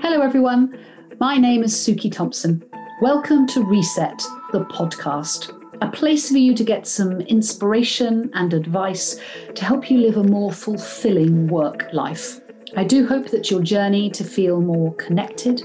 [0.00, 0.78] Hello, everyone.
[1.20, 2.64] My name is Suki Thompson.
[3.02, 4.16] Welcome to Reset,
[4.52, 9.20] the podcast, a place for you to get some inspiration and advice
[9.54, 12.40] to help you live a more fulfilling work life.
[12.74, 15.62] I do hope that your journey to feel more connected,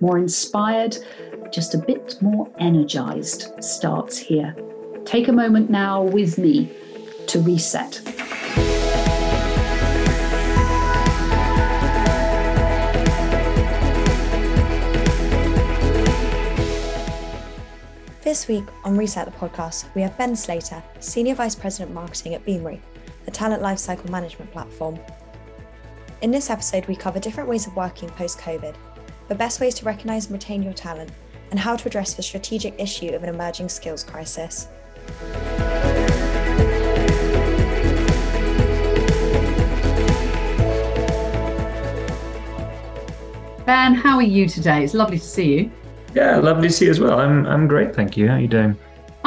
[0.00, 0.96] more inspired,
[1.52, 4.56] just a bit more energized starts here.
[5.08, 6.70] Take a moment now with me
[7.28, 8.02] to reset.
[18.20, 22.44] This week on Reset the Podcast, we have Ben Slater, Senior Vice President Marketing at
[22.44, 22.78] Beamery,
[23.26, 25.00] a talent lifecycle management platform.
[26.20, 28.74] In this episode, we cover different ways of working post COVID,
[29.28, 31.10] the best ways to recognise and retain your talent,
[31.50, 34.68] and how to address the strategic issue of an emerging skills crisis.
[43.66, 44.82] Ben, how are you today?
[44.82, 45.70] It's lovely to see you.
[46.14, 47.20] Yeah, lovely to see you as well.
[47.20, 48.26] I'm I'm great, thank you.
[48.26, 48.76] How are you doing?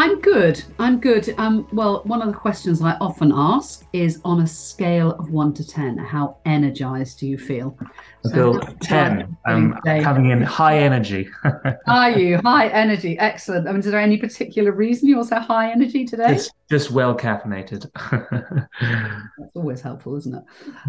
[0.02, 0.64] I'm good.
[0.80, 1.32] I'm good.
[1.38, 5.54] Um, well, one of the questions I often ask is on a scale of one
[5.54, 7.78] to ten, how energized do you feel?
[8.26, 9.38] I feel ten.
[9.46, 11.30] I'm coming in high energy.
[11.88, 13.20] are you high energy?
[13.20, 13.68] Excellent.
[13.68, 16.34] I mean, is there any particular reason you're so high energy today?
[16.34, 17.86] Just, just well caffeinated.
[18.82, 20.44] That's always helpful, isn't it?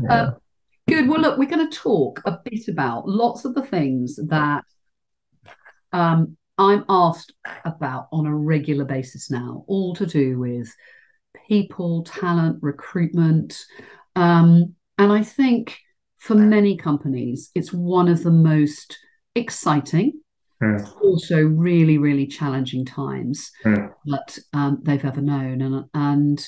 [0.04, 0.14] Yeah.
[0.14, 0.34] Uh,
[0.88, 1.06] good.
[1.06, 4.64] Well, look, we're going to talk a bit about lots of the things that
[5.92, 7.32] um, I'm asked
[7.64, 10.72] about on a regular basis now, all to do with
[11.48, 13.58] people, talent, recruitment.
[14.16, 15.78] Um, and I think
[16.18, 18.98] for many companies, it's one of the most
[19.34, 20.20] exciting,
[20.62, 21.02] mm.
[21.02, 23.92] also really, really challenging times mm.
[24.06, 25.62] that um, they've ever known.
[25.62, 26.46] And, and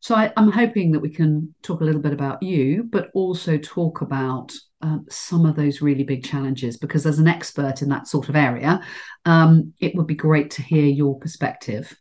[0.00, 3.58] so I, am hoping that we can talk a little bit about you, but also
[3.58, 4.52] talk about
[4.82, 8.36] um, some of those really big challenges because as an expert in that sort of
[8.36, 8.80] area
[9.24, 11.96] um, it would be great to hear your perspective.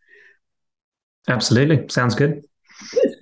[1.27, 1.87] Absolutely.
[1.89, 2.43] Sounds good.
[2.91, 3.15] Good.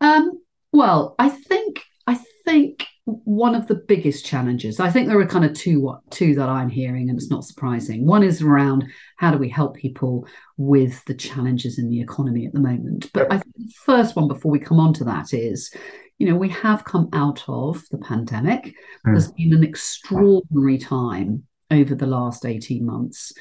[0.00, 0.40] Um,
[0.72, 5.44] well i think i think one of the biggest challenges i think there are kind
[5.44, 8.06] of two what two that i'm hearing and it's not surprising.
[8.06, 8.84] One is around
[9.16, 10.26] how do we help people
[10.58, 13.10] with the challenges in the economy at the moment?
[13.14, 15.72] But i think the first one before we come on to that is
[16.18, 18.74] you know, we have come out of the pandemic.
[19.06, 19.12] Mm.
[19.12, 23.32] There's been an extraordinary time over the last 18 months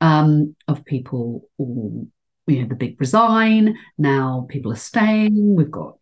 [0.00, 2.06] um, of people, all,
[2.46, 3.76] you know, the big resign.
[3.96, 5.54] Now people are staying.
[5.54, 5.96] We've got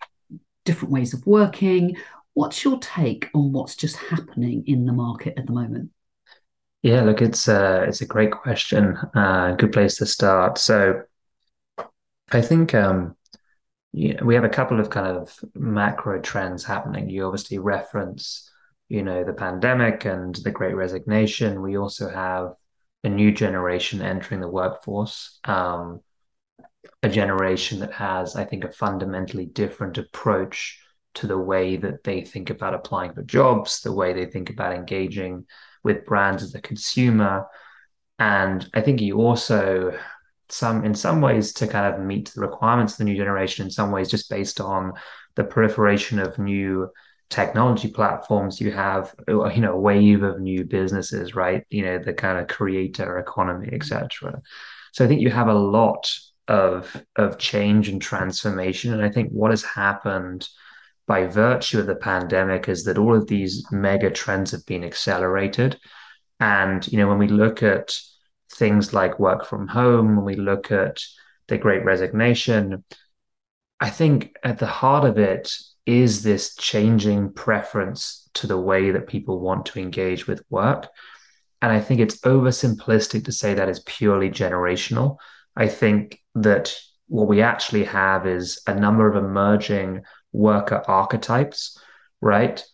[0.65, 1.97] different ways of working.
[2.35, 5.91] What's your take on what's just happening in the market at the moment?
[6.83, 8.97] Yeah, look, it's a it's a great question.
[9.15, 10.59] Uh, good place to start.
[10.59, 11.03] So,
[12.31, 13.17] I think um,
[13.95, 17.09] we have a couple of kind of macro trends happening.
[17.09, 18.51] You obviously reference,
[18.89, 21.63] you know, the pandemic and the great resignation.
[21.63, 22.55] We also have
[23.05, 26.01] a new generation entering the workforce, um,
[27.03, 30.81] a generation that has, I think, a fundamentally different approach
[31.15, 34.75] to the way that they think about applying for jobs, the way they think about
[34.75, 35.47] engaging
[35.85, 37.47] with brands as a consumer.
[38.19, 39.97] And I think you also
[40.49, 43.71] some in some ways to kind of meet the requirements of the new generation in
[43.71, 44.93] some ways just based on
[45.37, 46.89] the proliferation of new
[47.31, 51.65] technology platforms you have you know a wave of new businesses right?
[51.71, 54.39] You know the kind of creator economy etc mm-hmm.
[54.93, 56.13] so i think you have a lot
[56.47, 60.47] of of change and transformation and i think what has happened
[61.07, 65.79] by virtue of the pandemic is that all of these mega trends have been accelerated.
[66.41, 67.97] And you know when we look at
[68.55, 71.03] things like work from home, when we look at
[71.49, 72.85] the great resignation,
[73.81, 75.55] I think at the heart of it
[75.87, 80.89] is this changing preference to the way that people want to engage with work.
[81.61, 85.19] And I think it's oversimplistic to say that is purely generational.
[85.57, 86.75] I think that
[87.09, 90.03] what we actually have is a number of emerging
[90.33, 91.79] worker archetypes,
[92.21, 92.65] right?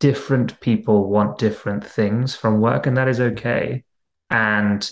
[0.00, 3.84] Different people want different things from work, and that is okay
[4.30, 4.88] and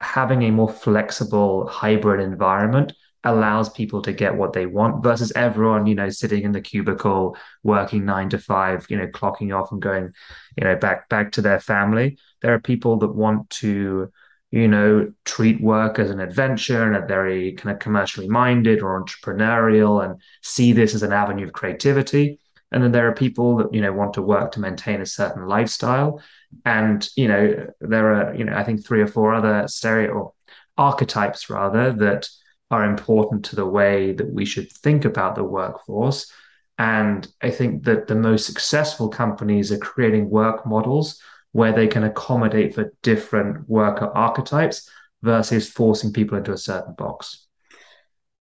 [0.00, 2.92] having a more flexible hybrid environment
[3.24, 7.36] allows people to get what they want versus everyone you know sitting in the cubicle
[7.62, 10.12] working 9 to 5 you know clocking off and going
[10.56, 12.18] you know back back to their family.
[12.42, 14.12] There are people that want to
[14.50, 19.02] you know treat work as an adventure and are very kind of commercially minded or
[19.02, 22.38] entrepreneurial and see this as an avenue of creativity.
[22.70, 25.46] And then there are people that you know want to work to maintain a certain
[25.46, 26.20] lifestyle
[26.64, 30.34] and you know there are you know i think three or four other stereo
[30.76, 32.28] archetypes rather that
[32.70, 36.30] are important to the way that we should think about the workforce.
[36.78, 41.20] And I think that the most successful companies are creating work models
[41.52, 44.90] where they can accommodate for different worker archetypes
[45.22, 47.46] versus forcing people into a certain box.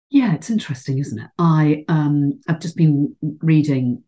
[0.09, 1.31] Yeah, it's interesting, isn't it?
[1.39, 4.04] I um, I've just been reading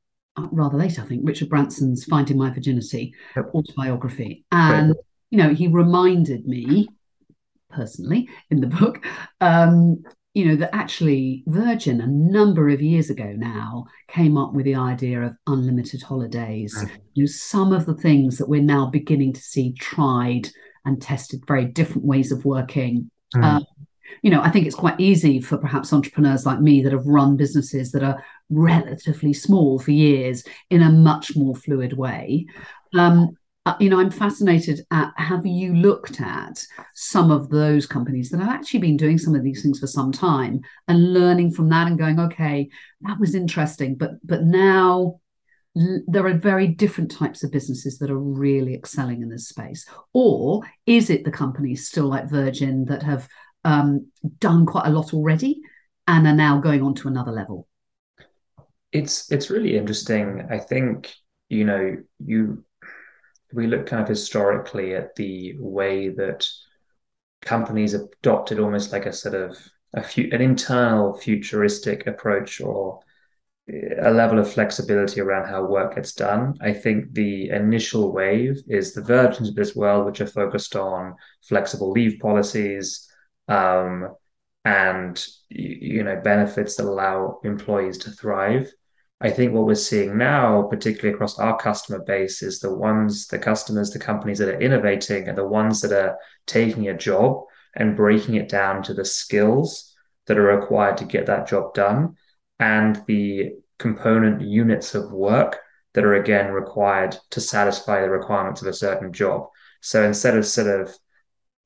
[0.52, 3.50] rather late, I think, Richard Branson's Finding My Virginity yep.
[3.54, 4.98] autobiography, and right.
[5.30, 6.88] you know he reminded me
[7.70, 9.04] personally in the book
[9.40, 10.02] um,
[10.36, 14.74] you know, that actually Virgin a number of years ago now came up with the
[14.74, 16.76] idea of unlimited holidays.
[16.76, 16.90] Mm.
[17.14, 20.50] You know, some of the things that we're now beginning to see tried
[20.84, 23.10] and tested very different ways of working.
[23.34, 23.44] Mm.
[23.44, 23.64] Um,
[24.22, 27.36] you know, I think it's quite easy for perhaps entrepreneurs like me that have run
[27.36, 32.46] businesses that are relatively small for years in a much more fluid way.
[32.94, 33.36] Um,
[33.66, 36.64] uh, you know, I'm fascinated at have you looked at
[36.94, 40.12] some of those companies that have actually been doing some of these things for some
[40.12, 42.68] time and learning from that and going, okay,
[43.00, 45.20] that was interesting, but but now
[46.06, 49.84] there are very different types of businesses that are really excelling in this space.
[50.14, 53.28] Or is it the companies still like Virgin that have
[53.66, 54.06] um,
[54.38, 55.60] done quite a lot already
[56.06, 57.66] and are now going on to another level?
[58.92, 60.46] It's it's really interesting.
[60.48, 61.12] I think
[61.48, 62.64] you know you
[63.52, 66.48] we look kind of historically at the way that
[67.42, 69.58] companies adopted almost like a sort of
[69.94, 73.00] a few, an internal futuristic approach or
[74.00, 76.54] a level of flexibility around how work gets done.
[76.60, 81.16] I think the initial wave is the Virgins of this world, which are focused on
[81.42, 83.08] flexible leave policies
[83.48, 84.14] um,
[84.64, 88.70] and you know benefits that allow employees to thrive.
[89.20, 93.38] I think what we're seeing now, particularly across our customer base, is the ones, the
[93.38, 97.42] customers, the companies that are innovating and the ones that are taking a job
[97.74, 99.94] and breaking it down to the skills
[100.26, 102.16] that are required to get that job done
[102.58, 105.60] and the component units of work
[105.94, 109.46] that are again required to satisfy the requirements of a certain job.
[109.80, 110.94] So instead of sort of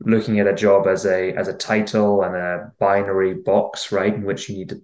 [0.00, 4.24] looking at a job as a as a title and a binary box, right, in
[4.24, 4.74] which you need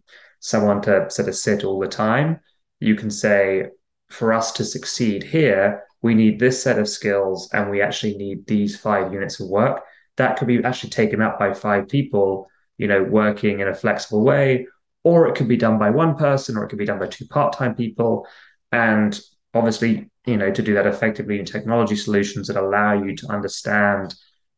[0.40, 2.40] someone to sort of sit all the time,
[2.80, 3.66] you can say,
[4.10, 8.46] for us to succeed here, we need this set of skills and we actually need
[8.46, 9.82] these five units of work.
[10.16, 12.48] That could be actually taken up by five people,
[12.78, 14.66] you know, working in a flexible way,
[15.02, 17.26] or it could be done by one person, or it could be done by two
[17.26, 18.26] part-time people.
[18.72, 19.18] And
[19.54, 24.14] obviously, you know, to do that effectively in technology solutions that allow you to understand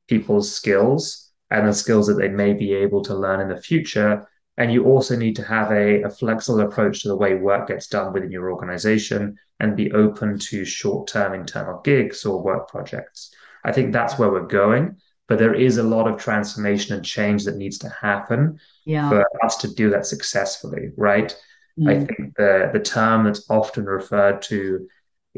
[0.09, 4.27] people's skills and the skills that they may be able to learn in the future
[4.59, 7.87] and you also need to have a, a flexible approach to the way work gets
[7.87, 13.33] done within your organization and be open to short term internal gigs or work projects.
[13.65, 14.97] I think that's where we're going.
[15.29, 19.09] But there is a lot of transformation and change that needs to happen yeah.
[19.09, 21.37] for us to do that successfully, right?
[21.79, 21.91] Mm.
[21.91, 24.89] I think the the term that's often referred to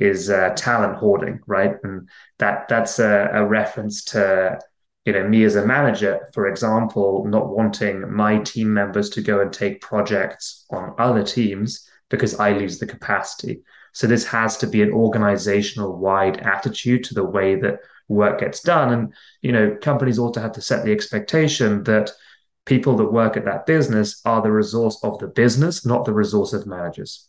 [0.01, 1.77] is uh, talent hoarding, right?
[1.85, 2.09] And
[2.39, 4.59] that that's a, a reference to
[5.05, 9.41] you know me as a manager for example not wanting my team members to go
[9.41, 13.63] and take projects on other teams because i lose the capacity.
[13.93, 18.61] So this has to be an organizational wide attitude to the way that work gets
[18.61, 18.93] done.
[18.93, 22.11] And you know companies also have to set the expectation that
[22.67, 26.53] people that work at that business are the resource of the business not the resource
[26.53, 27.29] of managers.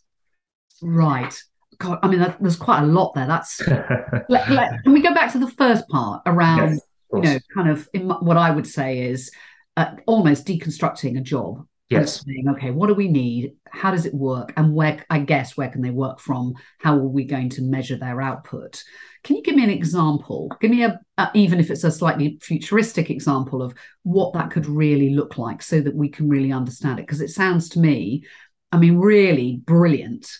[0.82, 1.34] Right
[1.82, 3.26] God, I mean, there's quite a lot there.
[3.26, 3.60] That's.
[4.28, 6.80] let, let, can we go back to the first part around yes
[7.12, 9.30] you know, kind of what I would say is
[9.76, 11.66] uh, almost deconstructing a job.
[11.88, 12.24] Yes.
[12.24, 13.52] Saying, okay, what do we need?
[13.70, 14.54] How does it work?
[14.56, 16.54] And where, I guess, where can they work from?
[16.78, 18.82] How are we going to measure their output?
[19.24, 20.50] Can you give me an example?
[20.58, 23.74] Give me a, a, even if it's a slightly futuristic example of
[24.04, 27.06] what that could really look like so that we can really understand it.
[27.06, 28.24] Because it sounds to me,
[28.70, 30.30] I mean, really brilliant,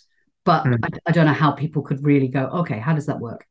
[0.45, 0.79] but mm.
[0.83, 3.47] I, I don't know how people could really go, okay, how does that work?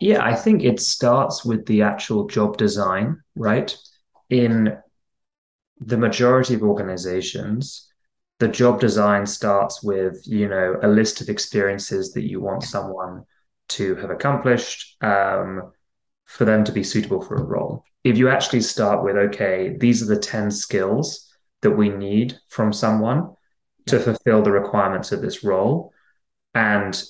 [0.00, 3.76] Yeah, I think it starts with the actual job design, right?
[4.30, 4.78] In
[5.80, 7.88] the majority of organizations,
[8.38, 13.24] the job design starts with, you know, a list of experiences that you want someone
[13.68, 15.72] to have accomplished um,
[16.24, 17.84] for them to be suitable for a role.
[18.04, 21.32] If you actually start with, okay, these are the 10 skills
[21.62, 23.30] that we need from someone
[23.86, 25.92] to fulfill the requirements of this role,
[26.54, 27.02] and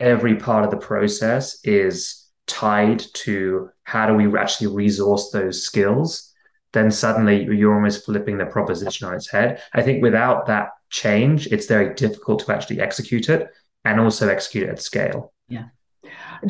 [0.00, 6.32] every part of the process is tied to how do we actually resource those skills,
[6.72, 9.62] then suddenly you're almost flipping the proposition on its head.
[9.72, 13.48] I think without that change, it's very difficult to actually execute it
[13.84, 15.32] and also execute it at scale.
[15.48, 15.66] Yeah.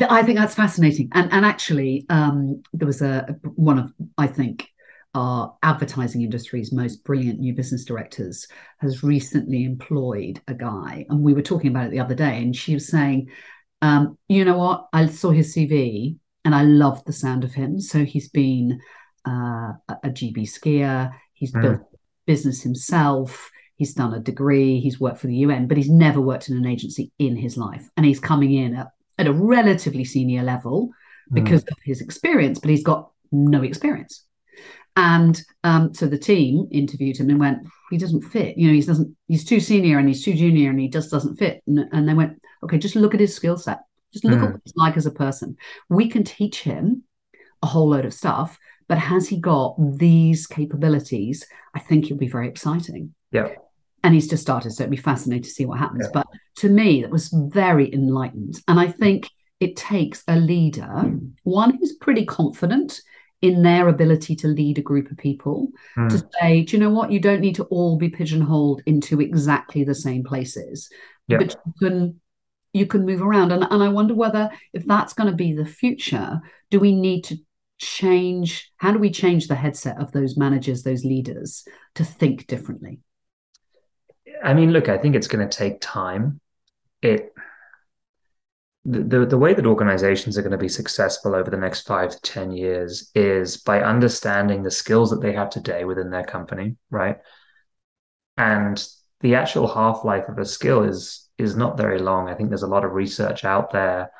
[0.07, 1.09] I think that's fascinating.
[1.13, 4.67] And and actually, um, there was a one of I think
[5.15, 8.47] our advertising industry's most brilliant new business directors,
[8.79, 11.05] has recently employed a guy.
[11.09, 13.29] And we were talking about it the other day, and she was saying,
[13.81, 14.87] um, you know what?
[14.93, 17.79] I saw his CV and I loved the sound of him.
[17.79, 18.79] So he's been
[19.25, 21.61] uh, a GB skier, he's mm.
[21.61, 21.81] built
[22.25, 23.49] business himself.
[23.75, 26.65] He's done a degree, he's worked for the UN, but he's never worked in an
[26.65, 27.89] agency in his life.
[27.95, 28.87] And he's coming in at,
[29.17, 30.89] at a relatively senior level
[31.31, 31.71] because mm.
[31.71, 34.25] of his experience, but he's got no experience.
[34.95, 38.57] And um, so the team interviewed him and went, he doesn't fit.
[38.57, 39.15] You know, he doesn't.
[39.27, 41.63] He's too senior and he's too junior and he just doesn't fit.
[41.67, 43.79] And, and they went, okay, just look at his skill set.
[44.11, 44.43] Just look mm.
[44.43, 45.55] at what he's like as a person.
[45.89, 47.03] We can teach him
[47.61, 51.45] a whole load of stuff, but has he got these capabilities?
[51.73, 53.13] I think he'll be very exciting.
[53.31, 53.49] Yeah.
[54.03, 56.05] And he's just started, so it'd be fascinating to see what happens.
[56.05, 56.11] Yeah.
[56.13, 56.27] But
[56.57, 58.55] to me, that was very enlightened.
[58.67, 59.29] And I think
[59.59, 61.11] it takes a leader,
[61.43, 63.01] one who's pretty confident
[63.41, 66.09] in their ability to lead a group of people mm.
[66.09, 67.11] to say, do you know what?
[67.11, 70.89] You don't need to all be pigeonholed into exactly the same places,
[71.27, 72.21] but you can
[72.73, 73.51] you can move around.
[73.51, 77.23] And, and I wonder whether if that's going to be the future, do we need
[77.25, 77.37] to
[77.79, 78.71] change?
[78.77, 81.65] How do we change the headset of those managers, those leaders
[81.95, 82.99] to think differently?
[84.43, 86.39] I mean, look, I think it's going to take time.
[87.01, 87.33] It
[88.85, 92.21] the, the way that organizations are going to be successful over the next five to
[92.21, 97.17] 10 years is by understanding the skills that they have today within their company, right?
[98.37, 98.81] And
[99.19, 102.29] the actual half life of a skill is is not very long.
[102.29, 104.11] I think there's a lot of research out there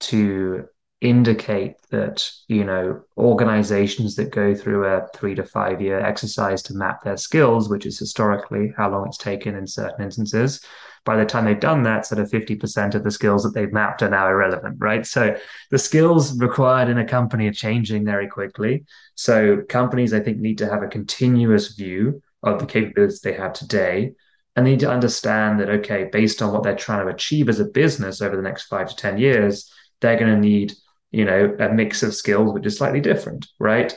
[0.00, 0.66] to
[1.00, 6.74] indicate that you know organizations that go through a three to five year exercise to
[6.74, 10.64] map their skills, which is historically how long it's taken in certain instances,
[11.04, 14.02] by the time they've done that, sort of 50% of the skills that they've mapped
[14.02, 15.06] are now irrelevant, right?
[15.06, 15.36] So
[15.70, 18.84] the skills required in a company are changing very quickly.
[19.14, 23.52] So companies, I think, need to have a continuous view of the capabilities they have
[23.52, 24.12] today.
[24.56, 27.60] And they need to understand that, okay, based on what they're trying to achieve as
[27.60, 30.74] a business over the next five to 10 years, they're going to need,
[31.10, 33.96] you know, a mix of skills, which is slightly different, right?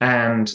[0.00, 0.52] And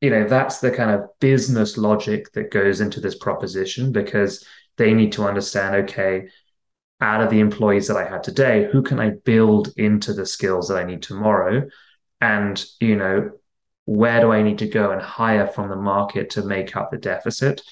[0.00, 4.46] you know that's the kind of business logic that goes into this proposition because
[4.78, 6.28] they need to understand okay
[7.00, 10.68] out of the employees that i have today who can i build into the skills
[10.68, 11.68] that i need tomorrow?
[12.20, 13.30] And you know
[13.84, 16.98] where do i need to go and hire from the market to make up the
[16.98, 17.62] deficit?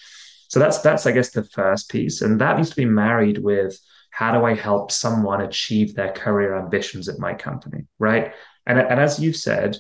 [0.49, 2.23] So that's that's i guess the first piece.
[2.23, 3.79] And that needs to be married with
[4.11, 8.33] how do i help someone achieve their career ambitions at my company right?
[8.67, 9.77] And, and as you've said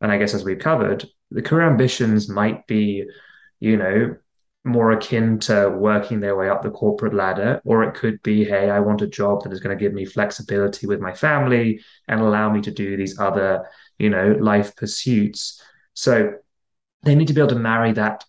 [0.00, 3.04] and i guess as we've covered the career ambitions might be
[3.60, 4.16] you know
[4.64, 8.70] more akin to working their way up the corporate ladder, or it could be, hey,
[8.70, 12.20] I want a job that is going to give me flexibility with my family and
[12.20, 15.60] allow me to do these other, you know, life pursuits.
[15.94, 16.34] So
[17.02, 18.24] they need to be able to marry that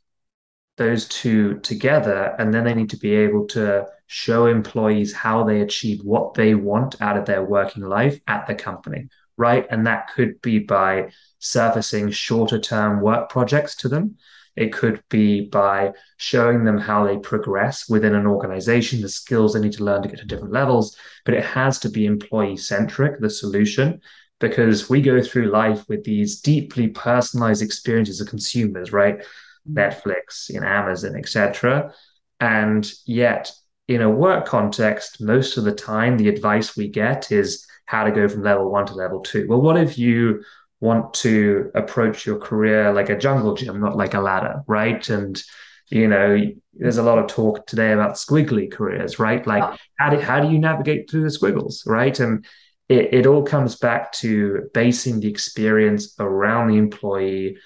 [0.78, 5.62] those two together and then they need to be able to show employees how they
[5.62, 10.10] achieve what they want out of their working life at the company right and that
[10.16, 14.16] could be by surfacing shorter term work projects to them
[14.56, 19.60] it could be by showing them how they progress within an organization, the skills they
[19.60, 20.96] need to learn to get to different levels.
[21.26, 24.02] But it has to be employee centric, the solution,
[24.40, 29.20] because we go through life with these deeply personalized experiences of consumers, right?
[29.20, 29.78] Mm-hmm.
[29.78, 31.94] Netflix, you know, Amazon, etc.
[32.40, 33.52] And yet,
[33.88, 38.12] in a work context, most of the time, the advice we get is how to
[38.12, 39.48] go from level one to level two.
[39.48, 40.44] Well, what if you
[40.84, 45.08] want to approach your career like a jungle gym, not like a ladder, right?
[45.10, 45.42] And
[45.90, 46.42] you know,
[46.74, 49.48] there's a lot of talk today about squiggly careers, right?
[49.48, 52.20] Like how do how do you navigate through the squiggles, right?
[52.20, 52.46] And
[52.90, 57.58] it, it all comes back to basing the experience around the employee,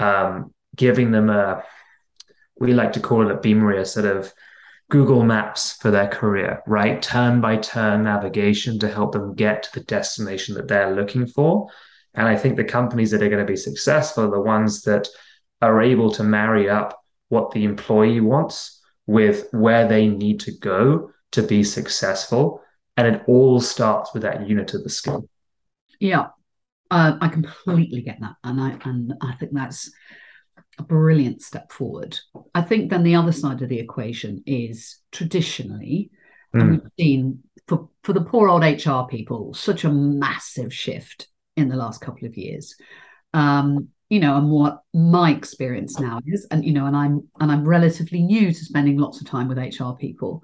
[0.00, 1.62] um, giving them a
[2.58, 4.32] we like to call it a Beamery, a sort of
[4.90, 7.00] Google Maps for their career, right?
[7.00, 11.68] Turn by turn navigation to help them get to the destination that they're looking for.
[12.14, 15.08] And I think the companies that are going to be successful are the ones that
[15.60, 21.10] are able to marry up what the employee wants with where they need to go
[21.32, 22.60] to be successful.
[22.96, 25.28] And it all starts with that unit of the skill.
[25.98, 26.28] Yeah,
[26.90, 29.90] uh, I completely get that, and I and I think that's
[30.78, 32.18] a brilliant step forward.
[32.54, 36.10] I think then the other side of the equation is traditionally,
[36.54, 36.60] mm.
[36.60, 41.68] and we've seen for for the poor old HR people such a massive shift in
[41.68, 42.74] the last couple of years.
[43.32, 47.50] Um, you know, and what my experience now is, and you know, and I'm and
[47.50, 50.42] I'm relatively new to spending lots of time with HR people.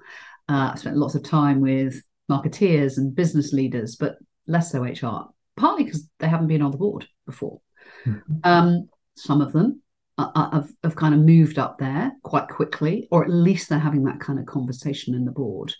[0.49, 5.29] Uh, I've spent lots of time with marketeers and business leaders, but less so HR,
[5.55, 7.61] partly because they haven't been on the board before.
[8.05, 8.33] Mm-hmm.
[8.43, 9.81] Um, some of them
[10.17, 14.19] have, have kind of moved up there quite quickly, or at least they're having that
[14.19, 15.73] kind of conversation in the board.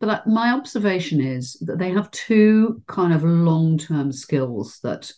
[0.00, 5.10] But my observation is that they have two kind of long term skills that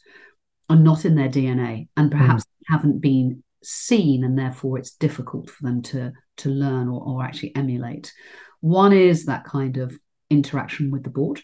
[0.68, 2.73] are not in their DNA and perhaps mm.
[2.73, 7.54] haven't been seen, and therefore it's difficult for them to, to learn or, or actually
[7.56, 8.12] emulate.
[8.61, 9.99] One is that kind of
[10.30, 11.42] interaction with the board.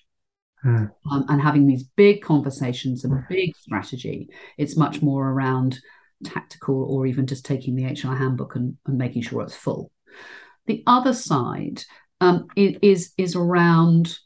[0.64, 0.90] Mm.
[1.10, 3.20] Um, and having these big conversations and hmm.
[3.28, 4.30] big strategy.
[4.56, 5.78] It's much more around
[6.24, 9.90] tactical or even just taking the HR handbook and, and making sure it's full.
[10.66, 11.84] The other side
[12.20, 14.18] um, is is around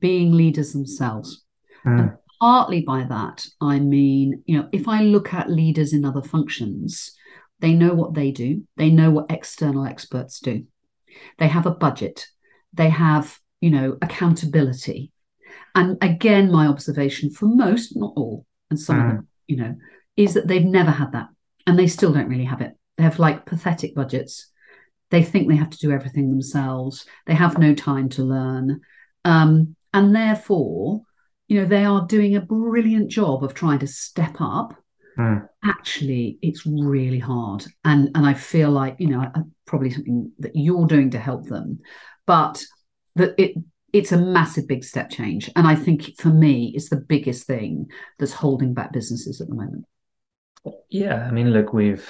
[0.00, 1.44] being leaders themselves.
[1.84, 1.98] Mm.
[1.98, 6.22] And partly by that, I mean, you know, if I look at leaders in other
[6.22, 7.12] functions,
[7.60, 10.64] they know what they do, they know what external experts do.
[11.38, 12.26] They have a budget,
[12.72, 15.12] they have, you know, accountability.
[15.74, 19.04] And again, my observation for most, not all, and some mm.
[19.04, 19.76] of them, you know,
[20.16, 21.28] is that they've never had that
[21.66, 22.72] and they still don't really have it.
[22.96, 24.50] They have like pathetic budgets.
[25.10, 27.06] They think they have to do everything themselves.
[27.26, 28.80] They have no time to learn.
[29.24, 31.02] Um, and therefore,
[31.48, 34.74] you know, they are doing a brilliant job of trying to step up.
[35.18, 35.48] Mm.
[35.64, 37.64] Actually, it's really hard.
[37.84, 39.32] And and I feel like, you know,
[39.66, 41.80] probably something that you're doing to help them.
[42.26, 42.62] But
[43.16, 43.54] that it
[43.92, 45.50] it's a massive big step change.
[45.56, 47.86] And I think for me, it's the biggest thing
[48.18, 49.86] that's holding back businesses at the moment.
[50.90, 52.06] Yeah, I mean, look, we've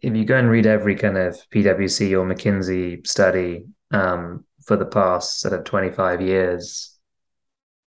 [0.00, 4.86] if you go and read every kind of PwC or McKinsey study um, for the
[4.86, 6.98] past sort of 25 years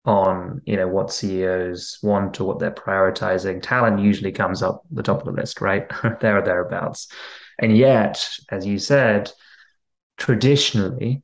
[0.05, 5.03] on, you know, what CEOs want or what they're prioritizing, talent usually comes up the
[5.03, 5.89] top of the list, right?
[6.19, 7.07] there or thereabouts.
[7.59, 9.31] And yet, as you said,
[10.17, 11.23] traditionally,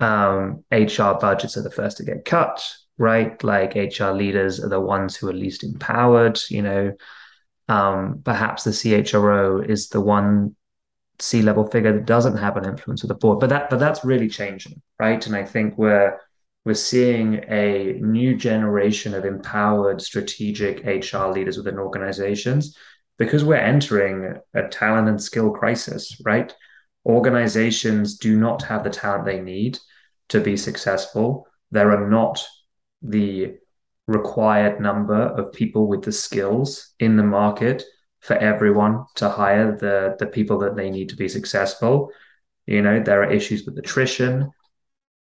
[0.00, 2.62] um, HR budgets are the first to get cut
[2.98, 3.42] right?
[3.42, 6.38] Like HR leaders are the ones who are least empowered.
[6.50, 6.92] You know,
[7.68, 10.56] um, perhaps the CHRO is the one
[11.20, 13.40] C-level figure that doesn't have an influence with the board.
[13.40, 15.24] But that but that's really changing, right?
[15.26, 16.18] And I think we're
[16.64, 22.76] we're seeing a new generation of empowered strategic HR leaders within organizations
[23.18, 26.54] because we're entering a talent and skill crisis, right?
[27.04, 29.78] Organizations do not have the talent they need
[30.28, 31.46] to be successful.
[31.70, 32.44] There are not
[33.02, 33.56] the
[34.08, 37.84] required number of people with the skills in the market
[38.20, 42.10] for everyone to hire the the people that they need to be successful.
[42.66, 44.50] You know there are issues with attrition.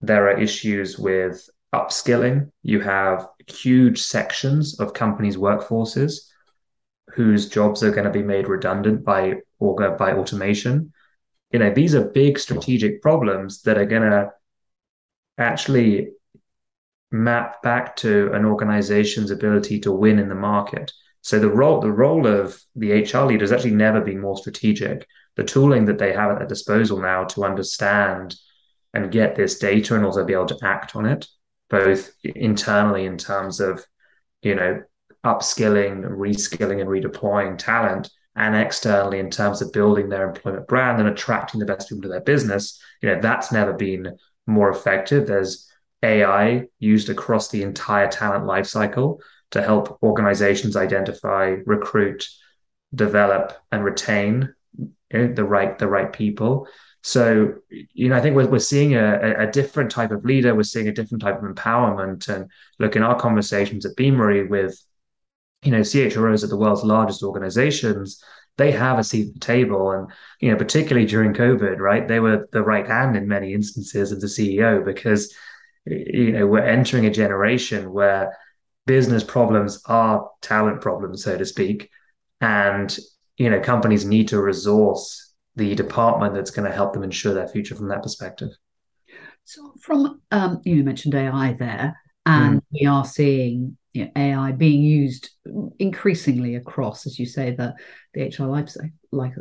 [0.01, 2.51] There are issues with upskilling.
[2.61, 6.29] You have huge sections of companies workforces
[7.09, 10.91] whose jobs are going to be made redundant by or by automation.
[11.51, 14.29] You know these are big strategic problems that are going to
[15.37, 16.09] actually
[17.13, 20.91] map back to an organization's ability to win in the market.
[21.21, 25.07] So the role the role of the HR leader has actually never been more strategic.
[25.35, 28.35] The tooling that they have at their disposal now to understand
[28.93, 31.27] and get this data and also be able to act on it,
[31.69, 33.85] both internally in terms of,
[34.41, 34.81] you know,
[35.23, 41.09] upskilling, reskilling, and redeploying talent, and externally in terms of building their employment brand and
[41.09, 45.27] attracting the best people to their business, you know, that's never been more effective.
[45.27, 45.69] There's
[46.03, 49.19] AI used across the entire talent lifecycle
[49.51, 52.27] to help organizations identify, recruit,
[52.93, 56.67] develop, and retain you know, the right the right people.
[57.05, 60.55] So, you know, I think we're, we're seeing a, a different type of leader.
[60.55, 62.29] We're seeing a different type of empowerment.
[62.29, 64.81] And look, in our conversations at Beamery with,
[65.63, 68.23] you know, CHROs at the world's largest organizations,
[68.57, 69.91] they have a seat at the table.
[69.91, 70.07] And,
[70.39, 74.21] you know, particularly during COVID, right, they were the right hand in many instances of
[74.21, 75.33] the CEO because
[75.85, 78.37] you know we're entering a generation where
[78.85, 81.89] business problems are talent problems so to speak.
[82.41, 82.95] And
[83.37, 87.47] you know companies need to resource the department that's going to help them ensure their
[87.47, 88.49] future from that perspective.
[89.45, 92.63] So from um, you mentioned ai there and mm.
[92.71, 95.31] we are seeing you know, ai being used
[95.79, 97.75] increasingly across as you say the
[98.13, 99.33] the hr life cycle like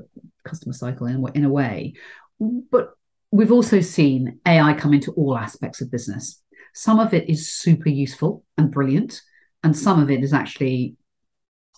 [0.45, 1.95] customer cycle in, in a way.
[2.41, 2.91] But
[3.33, 6.41] we've also seen AI come into all aspects of business.
[6.75, 9.21] Some of it is super useful and brilliant,
[9.65, 10.97] and some of it is actually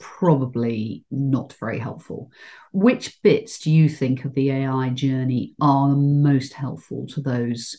[0.01, 2.31] probably not very helpful.
[2.73, 7.79] Which bits do you think of the AI journey are most helpful to those,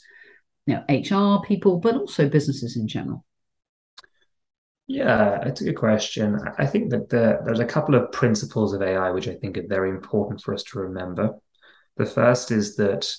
[0.65, 3.25] you know, HR people, but also businesses in general?
[4.87, 6.39] Yeah, it's a good question.
[6.57, 9.67] I think that the, there's a couple of principles of AI which I think are
[9.67, 11.31] very important for us to remember.
[11.97, 13.11] The first is that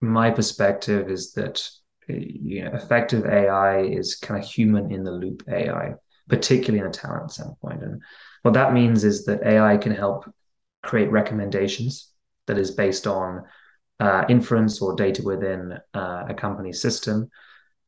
[0.00, 1.68] my perspective is that
[2.08, 5.94] you know effective AI is kind of human in the loop AI,
[6.28, 7.82] particularly in a talent standpoint.
[7.82, 8.02] And
[8.42, 10.30] What that means is that AI can help
[10.82, 12.10] create recommendations
[12.46, 13.44] that is based on
[14.00, 17.28] uh, inference or data within uh, a company's system.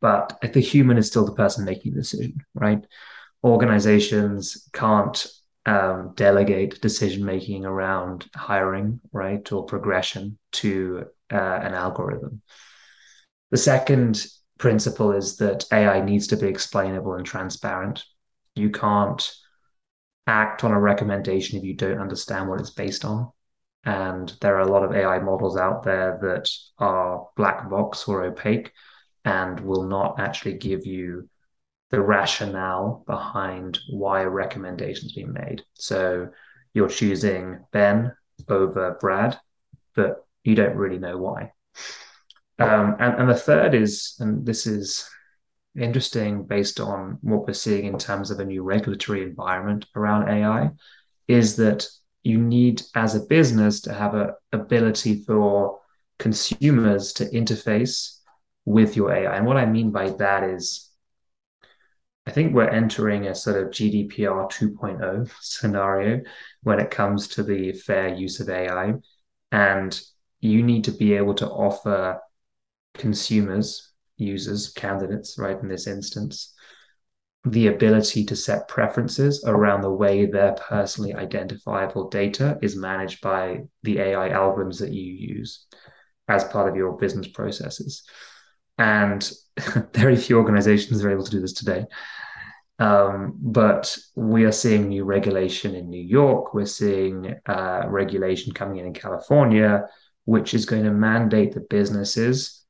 [0.01, 2.85] But the human is still the person making the decision, right?
[3.45, 5.27] Organizations can't
[5.71, 12.43] um, delegate decision making around hiring, right, or progression to uh, an algorithm.
[13.53, 14.27] The second
[14.59, 18.05] principle is that AI needs to be explainable and transparent.
[18.57, 19.33] You can't
[20.27, 23.31] act on a recommendation if you don't understand what it's based on.
[23.85, 28.25] And there are a lot of AI models out there that are black box or
[28.25, 28.73] opaque
[29.25, 31.30] and will not actually give you
[31.91, 35.63] the rationale behind why a recommendation is being made.
[35.75, 36.29] So
[36.73, 38.13] you're choosing Ben
[38.49, 39.39] over Brad,
[39.95, 41.53] but you don't really know why.
[42.59, 45.09] Um, and, and the third is, and this is
[45.79, 50.71] interesting based on what we're seeing in terms of a new regulatory environment around AI,
[51.27, 51.87] is that
[52.23, 55.81] you need as a business to have a ability for
[56.19, 58.19] consumers to interface
[58.67, 59.37] with your AI.
[59.37, 60.90] And what I mean by that is
[62.31, 66.21] I think we're entering a sort of GDPR 2.0 scenario
[66.63, 68.93] when it comes to the fair use of AI.
[69.51, 70.01] And
[70.39, 72.21] you need to be able to offer
[72.95, 76.55] consumers, users, candidates, right, in this instance,
[77.45, 83.63] the ability to set preferences around the way their personally identifiable data is managed by
[83.83, 85.67] the AI algorithms that you use
[86.29, 88.05] as part of your business processes.
[88.81, 89.31] And
[89.95, 91.85] very few organizations are able to do this today.
[92.79, 96.55] Um, but we are seeing new regulation in New York.
[96.55, 99.87] We're seeing uh, regulation coming in in California,
[100.25, 102.65] which is going to mandate that businesses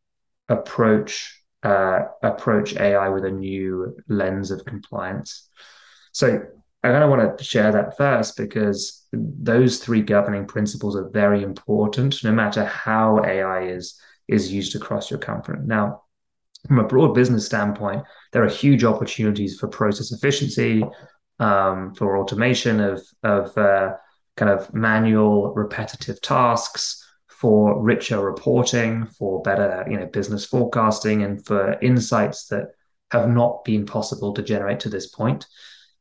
[0.48, 5.48] approach uh, approach AI with a new lens of compliance.
[6.10, 6.42] So
[6.82, 11.42] I kind of want to share that first because those three governing principles are very
[11.42, 15.58] important, no matter how AI is is used across your company.
[15.64, 16.02] Now,
[16.66, 20.84] from a broad business standpoint, there are huge opportunities for process efficiency,
[21.38, 23.94] um, for automation of of uh,
[24.36, 31.44] kind of manual, repetitive tasks, for richer reporting, for better you know business forecasting, and
[31.46, 32.68] for insights that
[33.10, 35.46] have not been possible to generate to this point.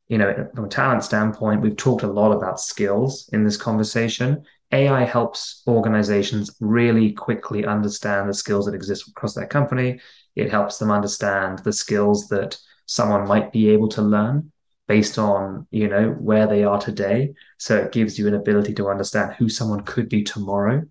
[0.09, 4.43] You know, from a talent standpoint, we've talked a lot about skills in this conversation.
[4.71, 9.99] AI helps organizations really quickly understand the skills that exist across their company.
[10.35, 14.51] It helps them understand the skills that someone might be able to learn
[14.87, 17.33] based on you know where they are today.
[17.57, 20.83] So it gives you an ability to understand who someone could be tomorrow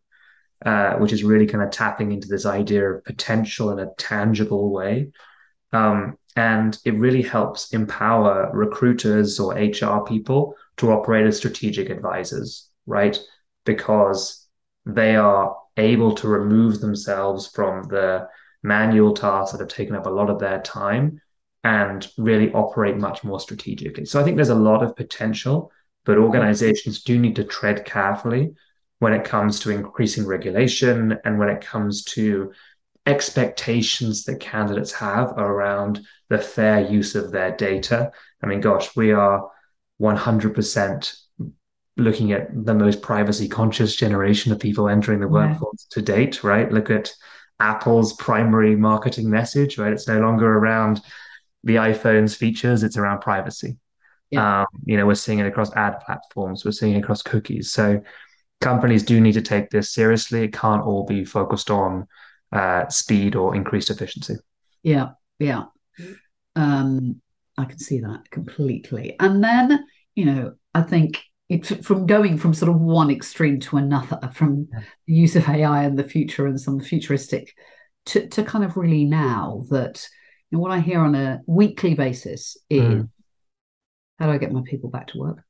[0.64, 4.70] uh, which is really kind of tapping into this idea of potential in a tangible
[4.72, 5.08] way.
[5.72, 12.68] Um, and it really helps empower recruiters or hr people to operate as strategic advisors
[12.86, 13.18] right
[13.68, 14.48] because
[14.86, 18.26] they are able to remove themselves from the
[18.62, 21.20] manual tasks that have taken up a lot of their time
[21.64, 24.06] and really operate much more strategically.
[24.06, 25.70] So I think there's a lot of potential,
[26.06, 28.54] but organizations do need to tread carefully
[29.00, 32.50] when it comes to increasing regulation and when it comes to
[33.04, 36.00] expectations that candidates have around
[36.30, 38.12] the fair use of their data.
[38.42, 39.50] I mean, gosh, we are
[40.00, 41.27] 100%
[41.98, 45.94] looking at the most privacy conscious generation of people entering the workforce yeah.
[45.94, 46.72] to date, right?
[46.72, 47.12] Look at
[47.60, 49.92] Apple's primary marketing message, right?
[49.92, 51.02] It's no longer around
[51.64, 53.76] the iPhone's features, it's around privacy.
[54.30, 54.60] Yeah.
[54.60, 57.72] Um, you know, we're seeing it across ad platforms, we're seeing it across cookies.
[57.72, 58.00] So
[58.60, 60.44] companies do need to take this seriously.
[60.44, 62.06] It can't all be focused on
[62.52, 64.36] uh, speed or increased efficiency.
[64.84, 65.64] Yeah, yeah.
[66.54, 67.20] Um,
[67.56, 69.16] I can see that completely.
[69.18, 69.84] And then,
[70.14, 74.68] you know, I think it, from going from sort of one extreme to another, from
[74.72, 74.80] yeah.
[75.06, 77.54] the use of AI and the future and some futuristic,
[78.06, 80.06] to, to kind of really now that
[80.50, 83.08] you know, what I hear on a weekly basis is mm.
[84.18, 85.44] how do I get my people back to work?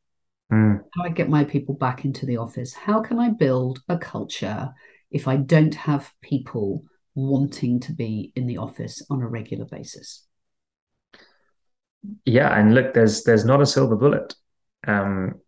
[0.52, 0.80] Mm.
[0.94, 2.74] How do I get my people back into the office?
[2.74, 4.70] How can I build a culture
[5.10, 6.84] if I don't have people
[7.14, 10.24] wanting to be in the office on a regular basis?
[12.24, 14.34] Yeah, and look, there's there's not a silver bullet.
[14.86, 15.40] Um,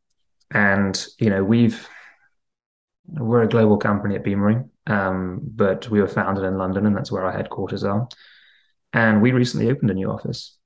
[0.50, 1.88] and you know we've
[3.06, 7.10] we're a global company at Beamery, um, but we were founded in London, and that's
[7.10, 8.08] where our headquarters are.
[8.92, 10.56] And we recently opened a new office.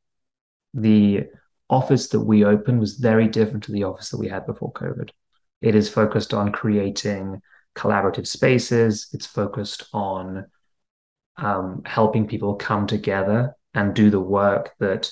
[0.75, 1.25] The
[1.71, 5.11] office that we opened was very different to the office that we had before COVID.
[5.63, 7.41] It is focused on creating
[7.75, 9.09] collaborative spaces.
[9.13, 10.47] It's focused on
[11.37, 15.11] um, helping people come together and do the work that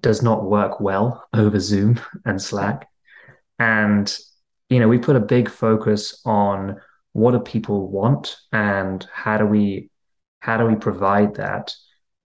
[0.00, 2.88] does not work well over Zoom and Slack
[3.58, 4.16] And,
[4.68, 6.80] you know, we put a big focus on
[7.12, 9.90] what do people want and how do we
[10.40, 11.72] how do we provide that?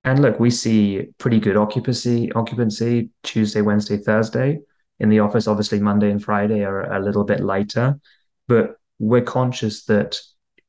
[0.04, 4.60] And look, we see pretty good occupancy occupancy Tuesday, Wednesday, Thursday.
[5.00, 7.98] In the office, obviously Monday and Friday are a little bit lighter,
[8.48, 10.20] but we're conscious that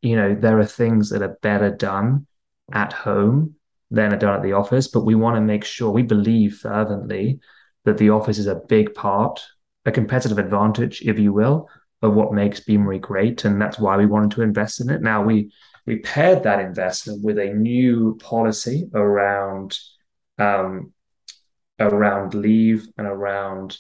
[0.03, 2.27] you know there are things that are better done
[2.73, 3.57] at home
[3.91, 4.87] than are done at the office.
[4.87, 7.41] But we want to make sure we believe fervently
[7.85, 9.41] that the office is a big part,
[9.87, 11.69] a competitive advantage, if you will,
[12.03, 15.03] of what makes Beamery great, and that's why we wanted to invest in it.
[15.03, 15.53] Now we
[15.87, 19.79] we paired that investment with a new policy around
[20.39, 20.93] um,
[21.79, 23.79] around leave and around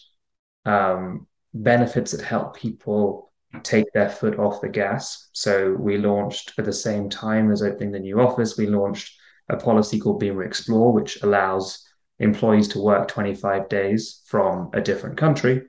[0.64, 3.32] um, benefits that help people
[3.62, 5.28] take their foot off the gas.
[5.32, 9.16] So we launched at the same time as opening the new office, we launched
[9.48, 11.84] a policy called Beamery Explore, which allows
[12.20, 15.62] employees to work 25 days from a different country.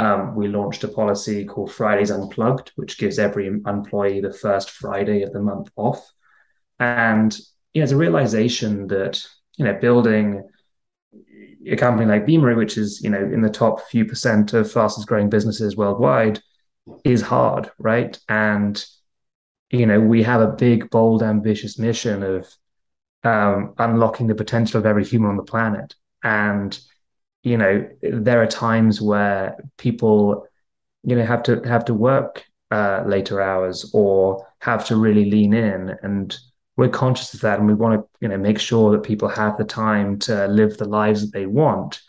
[0.00, 5.22] Um, we launched a policy called Fridays Unplugged, which gives every employee the first Friday
[5.22, 6.10] of the month off.
[6.78, 7.38] And
[7.74, 9.22] it's a realization that
[9.58, 10.48] you know building
[11.66, 15.06] a company like Beamery, which is you know in the top few percent of fastest
[15.06, 16.40] growing businesses worldwide,
[17.04, 18.18] is hard, right?
[18.26, 18.82] And
[19.70, 22.48] you know we have a big, bold, ambitious mission of
[23.22, 25.94] um, unlocking the potential of every human on the planet.
[26.24, 26.78] And
[27.42, 30.46] you know, there are times where people,
[31.02, 35.54] you know, have to have to work uh, later hours or have to really lean
[35.54, 36.38] in, and
[36.76, 39.56] we're conscious of that, and we want to, you know, make sure that people have
[39.56, 42.00] the time to live the lives that they want.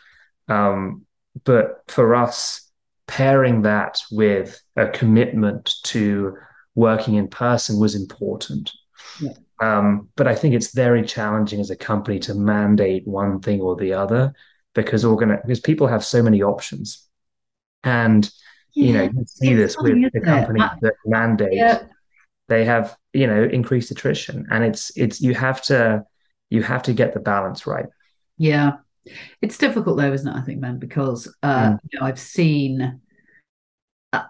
[0.47, 1.05] Um,
[1.43, 2.69] but for us,
[3.07, 6.37] pairing that with a commitment to
[6.75, 8.71] working in person was important.
[9.21, 9.33] Yeah.
[9.61, 13.75] Um, but I think it's very challenging as a company to mandate one thing or
[13.75, 14.33] the other
[14.73, 17.07] because organi- because people have so many options,
[17.83, 18.29] and
[18.73, 21.53] yeah, you know you see this with the companies that mandate.
[21.53, 21.83] Yeah.
[22.47, 26.03] They have you know increased attrition, and it's it's you have to
[26.49, 27.85] you have to get the balance right.
[28.37, 28.73] Yeah,
[29.41, 30.37] it's difficult though, isn't it?
[30.37, 31.79] I think, man, because uh, mm.
[31.89, 33.01] you know, I've seen.
[34.11, 34.23] Uh,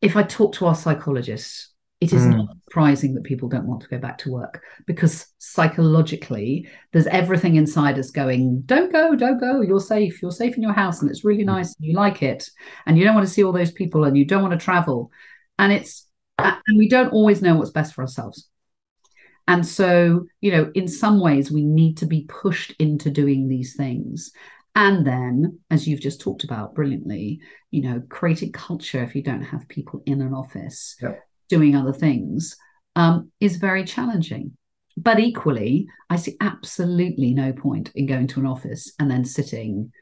[0.00, 1.73] if I talk to our psychologists,
[2.04, 2.36] it is mm.
[2.36, 7.56] not surprising that people don't want to go back to work because psychologically there's everything
[7.56, 11.10] inside us going don't go don't go you're safe you're safe in your house and
[11.10, 11.46] it's really mm.
[11.46, 12.50] nice and you like it
[12.84, 15.10] and you don't want to see all those people and you don't want to travel
[15.58, 16.06] and it's
[16.38, 18.48] and we don't always know what's best for ourselves
[19.48, 23.76] and so you know in some ways we need to be pushed into doing these
[23.76, 24.30] things
[24.74, 27.40] and then as you've just talked about brilliantly
[27.70, 31.92] you know creating culture if you don't have people in an office yep doing other
[31.92, 32.56] things
[32.96, 34.56] um, is very challenging.
[34.96, 39.92] But equally, I see absolutely no point in going to an office and then sitting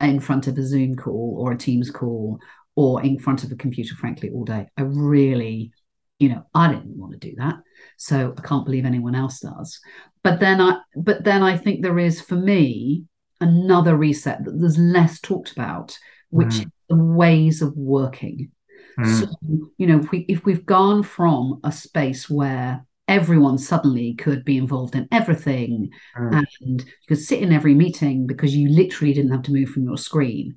[0.00, 2.38] in front of a Zoom call or a Teams call
[2.76, 4.66] or in front of a computer, frankly, all day.
[4.76, 5.72] I really,
[6.20, 7.56] you know, I didn't want to do that.
[7.96, 9.80] So I can't believe anyone else does.
[10.22, 13.04] But then I but then I think there is for me
[13.40, 15.98] another reset that there's less talked about,
[16.30, 16.60] which mm.
[16.60, 18.52] is the ways of working.
[18.98, 19.20] Mm.
[19.20, 24.44] So, you know, if we if we've gone from a space where everyone suddenly could
[24.44, 26.44] be involved in everything mm.
[26.60, 29.84] and you could sit in every meeting because you literally didn't have to move from
[29.84, 30.54] your screen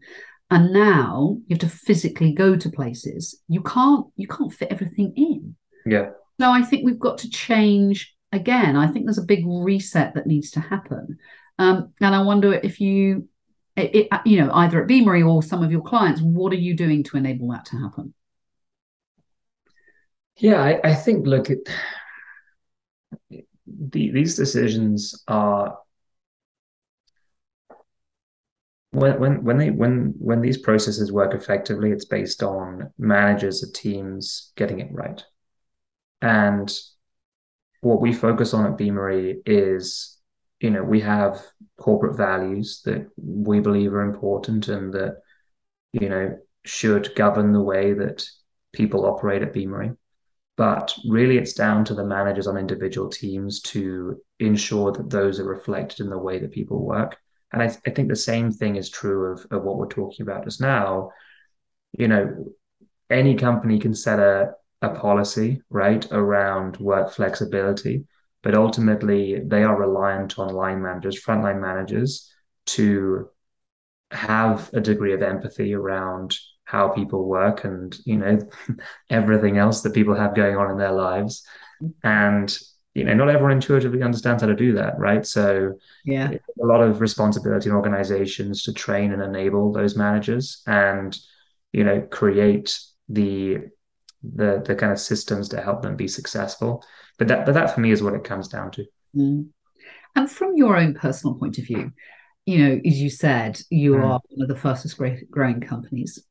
[0.49, 5.13] and now you have to physically go to places you can't you can't fit everything
[5.15, 5.55] in.
[5.85, 6.09] Yeah.
[6.39, 8.75] So i think we've got to change again.
[8.75, 11.17] I think there's a big reset that needs to happen.
[11.57, 13.27] Um, and i wonder if you
[13.75, 16.75] it, it, you know either at beamery or some of your clients what are you
[16.75, 18.13] doing to enable that to happen
[20.41, 21.47] yeah, I, I think look,
[23.29, 25.77] the, these decisions are
[28.91, 33.71] when when when they when when these processes work effectively, it's based on managers of
[33.71, 35.23] teams getting it right.
[36.21, 36.71] And
[37.81, 40.17] what we focus on at Beamery is,
[40.59, 41.41] you know, we have
[41.79, 45.17] corporate values that we believe are important and that,
[45.93, 48.23] you know, should govern the way that
[48.73, 49.95] people operate at Beamery.
[50.57, 55.45] But really, it's down to the managers on individual teams to ensure that those are
[55.45, 57.17] reflected in the way that people work.
[57.53, 60.23] And I, th- I think the same thing is true of, of what we're talking
[60.23, 61.11] about just now.
[61.97, 62.53] You know,
[63.09, 68.05] any company can set a, a policy, right, around work flexibility,
[68.41, 72.31] but ultimately they are reliant on line managers, frontline managers
[72.67, 73.29] to
[74.11, 76.37] have a degree of empathy around
[76.71, 78.39] how people work and you know
[79.09, 81.43] everything else that people have going on in their lives
[82.03, 82.57] and
[82.93, 85.73] you know not everyone intuitively understands how to do that right so
[86.05, 91.17] yeah a lot of responsibility in organizations to train and enable those managers and
[91.71, 92.79] you know, create
[93.09, 93.59] the
[94.23, 96.83] the the kind of systems to help them be successful.
[97.17, 98.85] But that but that for me is what it comes down to.
[99.15, 99.47] Mm.
[100.15, 101.91] And from your own personal point of view,
[102.45, 104.03] you know, as you said, you mm.
[104.03, 104.99] are one of the fastest
[105.29, 106.23] growing companies.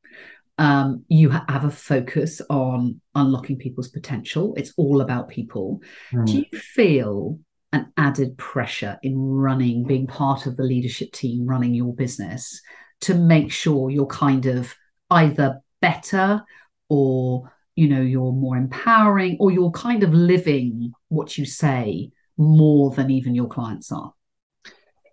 [0.57, 4.53] Um, you have a focus on unlocking people's potential.
[4.57, 5.81] It's all about people.
[6.11, 6.25] Mm.
[6.25, 7.39] Do you feel
[7.73, 12.61] an added pressure in running, being part of the leadership team, running your business
[13.01, 14.75] to make sure you're kind of
[15.09, 16.43] either better
[16.89, 22.91] or you know you're more empowering or you're kind of living what you say more
[22.91, 24.13] than even your clients are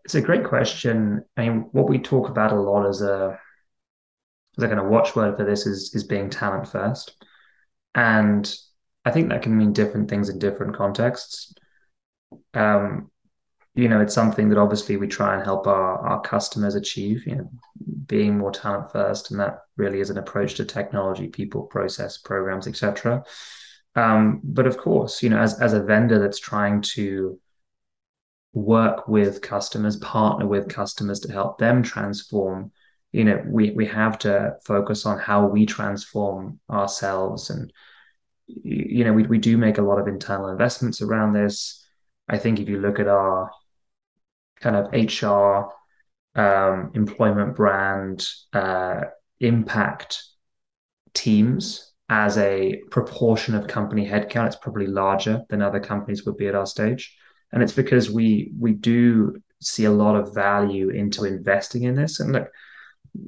[0.09, 1.23] it's a great question.
[1.37, 3.39] I mean what we talk about a lot as a
[4.57, 7.23] as a kind of watchword for this is is being talent first.
[7.95, 8.51] And
[9.05, 11.53] i think that can mean different things in different contexts.
[12.55, 13.11] Um
[13.75, 17.37] you know it's something that obviously we try and help our our customers achieve you
[17.37, 17.51] know
[18.07, 22.67] being more talent first and that really is an approach to technology people process programs
[22.67, 23.23] etc
[23.95, 27.39] um, but of course you know as as a vendor that's trying to
[28.59, 32.73] work with customers partner with customers to help them transform.
[33.13, 37.51] You know we we have to focus on how we transform ourselves.
[37.51, 37.73] And
[38.47, 41.85] you know we, we do make a lot of internal investments around this.
[42.29, 43.51] I think if you look at our
[44.61, 45.73] kind of HR,
[46.39, 49.03] um, employment brand, uh,
[49.41, 50.23] impact
[51.15, 54.47] teams as a proportion of company headcount.
[54.47, 57.17] It's probably larger than other companies would be at our stage,
[57.53, 62.21] and it's because we we do see a lot of value into investing in this.
[62.21, 62.49] And look,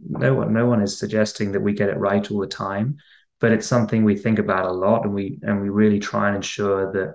[0.09, 2.99] no one no one is suggesting that we get it right all the time,
[3.41, 6.37] but it's something we think about a lot, and we and we really try and
[6.37, 7.15] ensure that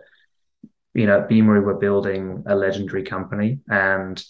[0.96, 4.24] you know, at Beamery, we're building a legendary company, and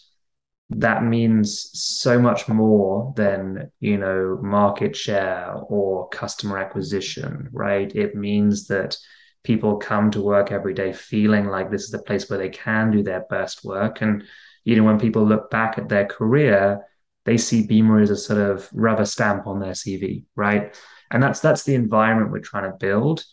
[0.71, 7.95] that means so much more than you know market share or customer acquisition, right?
[7.95, 8.97] It means that
[9.45, 12.91] people come to work every day feeling like this is the place where they can
[12.91, 14.23] do their best work, and
[14.65, 16.83] you know, when people look back at their career,
[17.23, 20.75] they see Beamery as a sort of rubber stamp on their CV, right?
[21.11, 23.23] And that's that's the environment we're trying to build.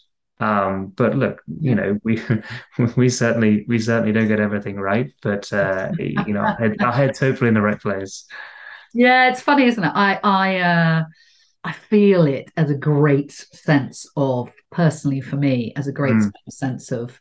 [0.41, 2.21] Um, but look, you know, we
[2.97, 6.93] we certainly we certainly don't get everything right, but uh, you know, our, head, our
[6.93, 8.27] head's hopefully in the right place.
[8.95, 9.93] Yeah, it's funny, isn't it?
[9.95, 11.05] I I uh,
[11.65, 16.31] I feel it as a great sense of personally for me as a great mm.
[16.49, 17.21] sense of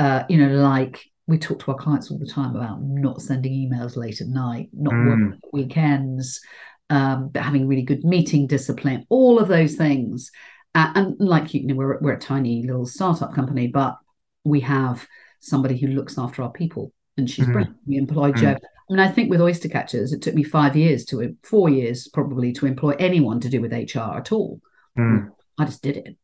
[0.00, 3.52] uh, you know, like we talk to our clients all the time about not sending
[3.52, 5.06] emails late at night, not mm.
[5.06, 6.40] working weekends,
[6.88, 10.30] um, but having really good meeting discipline, all of those things.
[10.74, 13.98] Uh, and like you know, we're we're a tiny little startup company, but
[14.44, 15.06] we have
[15.40, 17.52] somebody who looks after our people, and she's mm-hmm.
[17.52, 17.76] brilliant.
[17.86, 18.32] We employ.
[18.32, 18.56] Jo.
[18.90, 22.52] I mean, I think with Oystercatchers, it took me five years to four years probably
[22.54, 24.60] to employ anyone to do with HR at all.
[24.98, 25.30] Mm.
[25.58, 26.16] I just did it.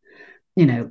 [0.57, 0.91] You know,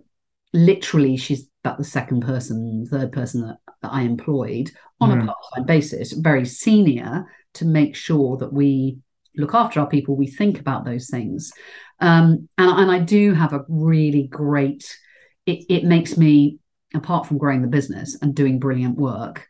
[0.54, 5.24] literally, she's about the second person, third person that, that I employed on mm.
[5.24, 9.00] a part time basis, very senior, to make sure that we
[9.36, 11.52] look after our people, we think about those things.
[12.00, 14.98] Um, and, and I do have a really great,
[15.46, 16.60] it, it makes me,
[16.94, 19.46] apart from growing the business and doing brilliant work,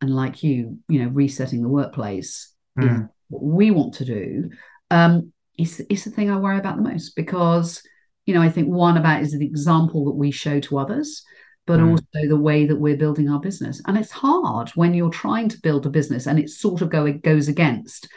[0.00, 3.08] and like you, you know, resetting the workplace mm.
[3.28, 4.50] what we want to do,
[4.90, 7.82] um, it's, it's the thing I worry about the most because,
[8.26, 11.24] you know, I think one about is the example that we show to others
[11.70, 11.90] but mm.
[11.90, 13.80] also the way that we're building our business.
[13.86, 17.06] And it's hard when you're trying to build a business and it sort of go,
[17.06, 18.08] it goes against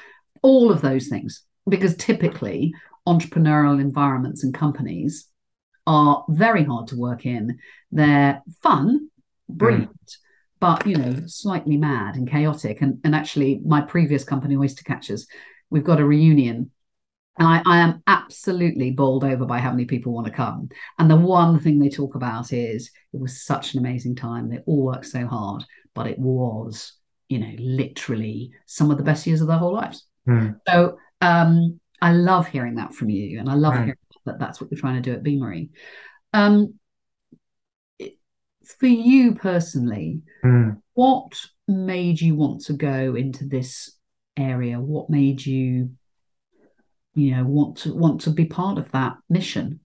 [0.42, 2.74] all of those things because typically
[3.08, 5.28] entrepreneurial environments and companies
[5.86, 7.60] are very hard to work in.
[7.92, 9.10] They're fun,
[9.48, 10.18] brilliant, mm.
[10.64, 12.82] But you know, slightly mad and chaotic.
[12.82, 15.28] And, and actually, my previous company, Oystercatchers,
[15.70, 16.72] we've got a reunion.
[17.38, 20.70] And I, I am absolutely bowled over by how many people want to come.
[20.98, 24.50] And the one thing they talk about is it was such an amazing time.
[24.50, 26.94] They all worked so hard, but it was,
[27.28, 30.06] you know, literally some of the best years of their whole lives.
[30.30, 30.62] Mm.
[30.66, 33.84] So um, I love hearing that from you, and I love mm.
[33.84, 35.72] hearing that that's what you're trying to do at Beamery.
[36.32, 36.76] Um,
[38.64, 40.78] for you personally, mm.
[40.94, 41.34] what
[41.68, 43.96] made you want to go into this
[44.38, 44.80] area?
[44.80, 45.92] What made you,
[47.16, 49.80] you know, want to want to be part of that mission?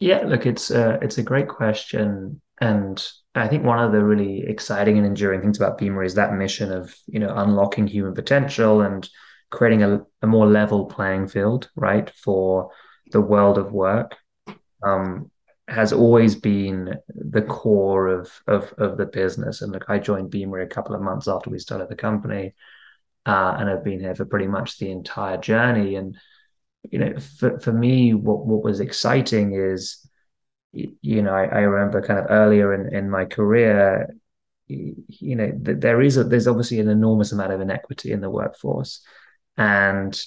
[0.00, 4.40] Yeah, look, it's a, it's a great question, and I think one of the really
[4.40, 8.80] exciting and enduring things about Beamery is that mission of you know unlocking human potential
[8.80, 9.08] and
[9.50, 12.70] creating a, a more level playing field, right, for
[13.12, 14.16] the world of work
[14.82, 15.30] um,
[15.72, 19.62] has always been the core of, of of the business.
[19.62, 22.54] And look, I joined Beamery a couple of months after we started the company,
[23.26, 25.96] uh, and I've been here for pretty much the entire journey.
[25.96, 26.16] And
[26.90, 30.04] you know, for, for me, what, what was exciting is,
[30.72, 34.14] you know, I, I remember kind of earlier in, in my career,
[34.66, 39.00] you know, there is a, there's obviously an enormous amount of inequity in the workforce,
[39.56, 40.20] and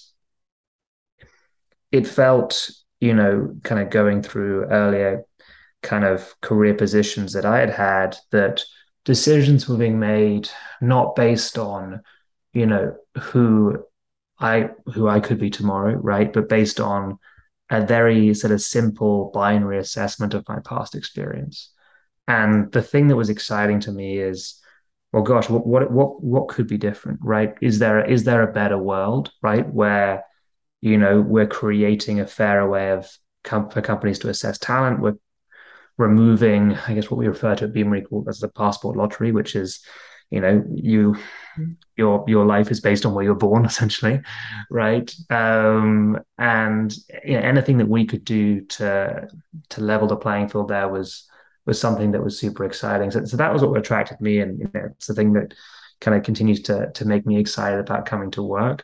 [1.91, 5.24] it felt, you know, kind of going through earlier
[5.85, 8.63] kind of career positions that I had had that
[9.05, 10.49] decisions were being made
[10.81, 12.01] not based on,
[12.53, 13.83] you know, who
[14.39, 16.31] I who I could be tomorrow, right?
[16.31, 17.19] But based on
[17.69, 21.71] a very sort of simple binary assessment of my past experience.
[22.27, 24.61] And the thing that was exciting to me is,
[25.13, 27.55] well, gosh, what what what what could be different, right?
[27.61, 30.23] Is there is there a better world, right, where
[30.81, 33.09] you know we're creating a fairer way of
[33.43, 34.99] com- for companies to assess talent?
[34.99, 35.17] We're
[35.97, 39.55] removing, I guess, what we refer to at Beamery called as the passport lottery, which
[39.55, 39.79] is
[40.31, 41.15] you know you
[41.95, 44.21] your your life is based on where you're born essentially
[44.69, 45.13] right?
[45.29, 46.93] Um and
[47.23, 49.27] you know, anything that we could do to
[49.69, 51.27] to level the playing field there was
[51.65, 53.09] was something that was super exciting.
[53.09, 55.53] So, so that was what attracted me and you know, it's the thing that
[56.01, 58.83] kind of continues to to make me excited about coming to work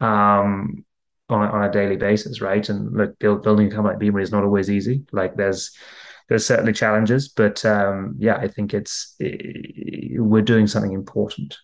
[0.00, 0.84] um
[1.28, 2.68] on a, on a daily basis right?
[2.68, 5.04] And look build, building a company like Beamery is not always easy.
[5.12, 5.70] Like there's
[6.30, 11.58] there's certainly challenges, but um, yeah, I think it's it, we're doing something important.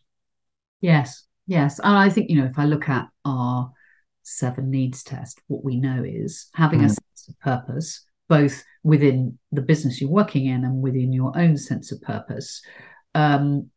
[0.80, 3.72] Yes, yes, and I think you know if I look at our
[4.24, 6.86] seven needs test, what we know is having mm.
[6.86, 11.56] a sense of purpose, both within the business you're working in and within your own
[11.56, 12.60] sense of purpose,
[13.14, 13.70] um,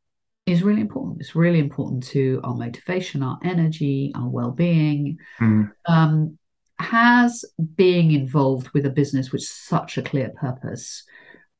[0.47, 1.21] is really important.
[1.21, 5.19] It's really important to our motivation, our energy, our well-being.
[5.39, 5.71] Mm.
[5.87, 6.38] Um,
[6.79, 11.03] has being involved with a business with such a clear purpose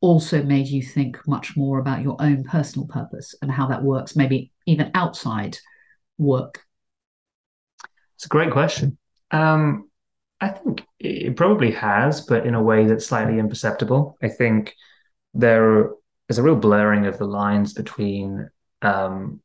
[0.01, 4.15] also made you think much more about your own personal purpose and how that works,
[4.15, 5.57] maybe even outside
[6.17, 6.61] work?
[8.15, 8.97] It's a great question.
[9.31, 9.89] Um,
[10.41, 14.17] I think it probably has, but in a way that's slightly imperceptible.
[14.21, 14.73] I think
[15.33, 15.91] there
[16.29, 18.49] is a real blurring of the lines between
[18.81, 19.41] um,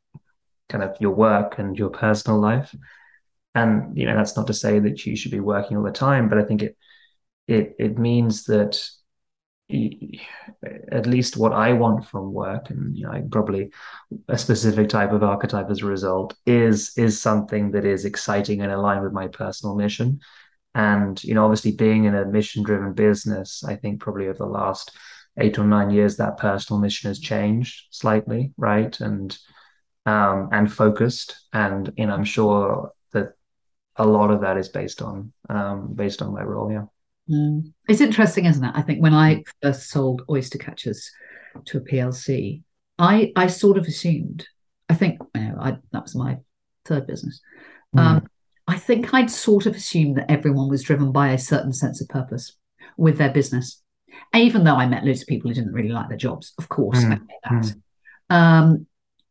[0.69, 2.75] kind of your work and your personal life
[3.55, 6.29] and you know that's not to say that you should be working all the time
[6.29, 6.77] but i think it
[7.47, 8.81] it it means that
[10.93, 13.71] at least what I want from work, and you know, probably
[14.29, 18.71] a specific type of archetype as a result, is is something that is exciting and
[18.71, 20.21] aligned with my personal mission.
[20.75, 24.93] And you know, obviously, being in a mission-driven business, I think probably over the last
[25.39, 28.99] eight or nine years, that personal mission has changed slightly, right?
[29.01, 29.37] And
[30.05, 32.93] um, and focused, and you know, I'm sure
[33.97, 36.71] a lot of that is based on um, based on my role.
[36.71, 36.85] Yeah,
[37.35, 37.73] mm.
[37.89, 38.73] it's interesting, isn't it?
[38.75, 41.07] I think when I first sold Oystercatchers
[41.67, 42.63] to a PLC,
[42.99, 44.47] I I sort of assumed.
[44.89, 46.39] I think you know, I, that was my
[46.85, 47.41] third business.
[47.97, 48.01] Mm.
[48.01, 48.29] Um,
[48.67, 52.09] I think I'd sort of assumed that everyone was driven by a certain sense of
[52.09, 52.57] purpose
[52.97, 53.83] with their business.
[54.35, 57.03] Even though I met loads of people who didn't really like their jobs, of course,
[57.03, 57.13] mm.
[57.13, 57.75] I get that.
[58.31, 58.35] Mm.
[58.35, 58.87] Um,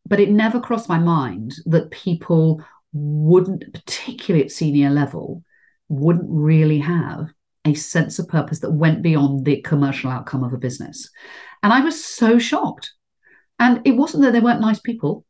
[0.06, 2.62] but it never crossed my mind that people
[2.94, 5.42] wouldn't, particularly at senior level,
[5.88, 7.28] wouldn't really have
[7.64, 11.10] a sense of purpose that went beyond the commercial outcome of a business.
[11.62, 12.92] And I was so shocked.
[13.58, 15.24] And it wasn't that they weren't nice people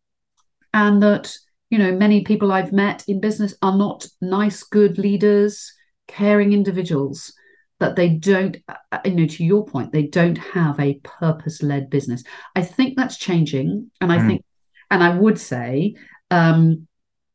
[0.72, 1.34] and that,
[1.70, 5.72] you know, many people I've met in business are not nice, good leaders,
[6.08, 7.32] caring individuals,
[7.80, 11.90] that they don't, uh, you know, to your point, they don't have a purpose led
[11.90, 12.24] business.
[12.56, 13.90] I think that's changing.
[14.00, 14.26] And I mm.
[14.26, 14.44] think,
[14.90, 15.96] and I would say,
[16.30, 16.88] um,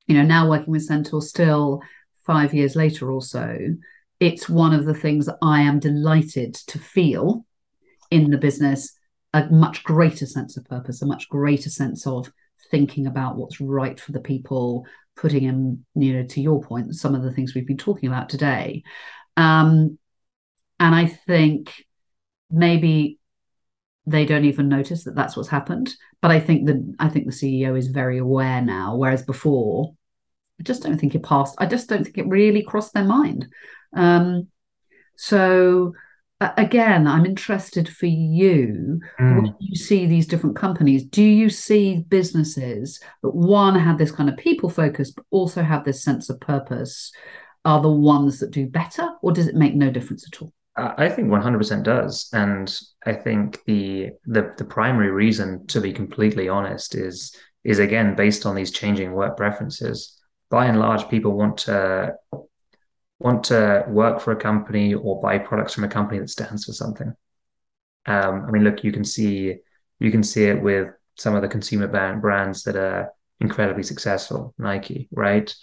[0.10, 1.82] you know, now working with Centaur still
[2.26, 3.56] five years later or so,
[4.20, 7.46] it's one of the things that I am delighted to feel
[8.10, 8.98] in the business
[9.34, 12.32] a much greater sense of purpose, a much greater sense of
[12.72, 14.84] thinking about what's right for the people,
[15.16, 18.30] putting in, you know, to your point, some of the things we've been talking about
[18.30, 18.82] today.
[19.38, 20.00] Um,
[20.80, 21.86] and I think
[22.50, 23.20] maybe
[24.08, 25.94] they don't even notice that that's what's happened.
[26.20, 29.94] But I think that I think the CEO is very aware now, whereas before,
[30.60, 31.56] I just don't think it passed.
[31.58, 33.48] I just don't think it really crossed their mind.
[33.94, 34.48] Um,
[35.16, 35.94] so
[36.42, 39.36] uh, again, I'm interested for you mm.
[39.36, 41.04] when you see these different companies.
[41.04, 45.84] Do you see businesses that one have this kind of people focus, but also have
[45.84, 47.12] this sense of purpose?
[47.66, 50.54] Are the ones that do better, or does it make no difference at all?
[50.78, 52.74] I think 100% does, and
[53.06, 57.36] I think the the the primary reason, to be completely honest, is
[57.66, 60.19] is again based on these changing work preferences.
[60.50, 62.16] By and large, people want to
[63.20, 66.74] want to work for a company or buy products from a company that stands for
[66.74, 67.14] something.
[68.06, 69.56] Um, I mean, look, you can see
[70.00, 74.54] you can see it with some of the consumer brand brands that are incredibly successful,
[74.58, 75.54] Nike, right?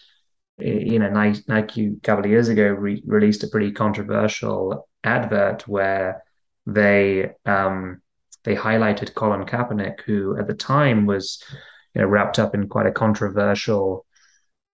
[0.59, 6.23] you know, Nike a couple of years ago re- released a pretty controversial advert where
[6.67, 8.01] they um,
[8.45, 11.43] they highlighted Colin Kaepernick, who at the time was
[11.95, 14.06] you know wrapped up in quite a controversial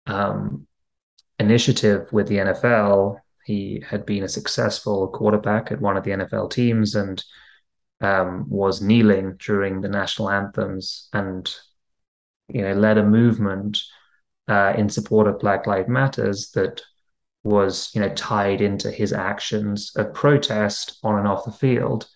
[0.10, 0.68] um,
[1.40, 3.20] initiative with the NFL.
[3.46, 7.24] He had been a successful quarterback at one of the NFL teams and
[8.02, 11.54] um, was kneeling during the national anthems and
[12.48, 13.78] you know led a movement
[14.48, 16.82] uh, in support of Black Lives Matters that
[17.44, 22.08] was you know tied into his actions of protest on and off the field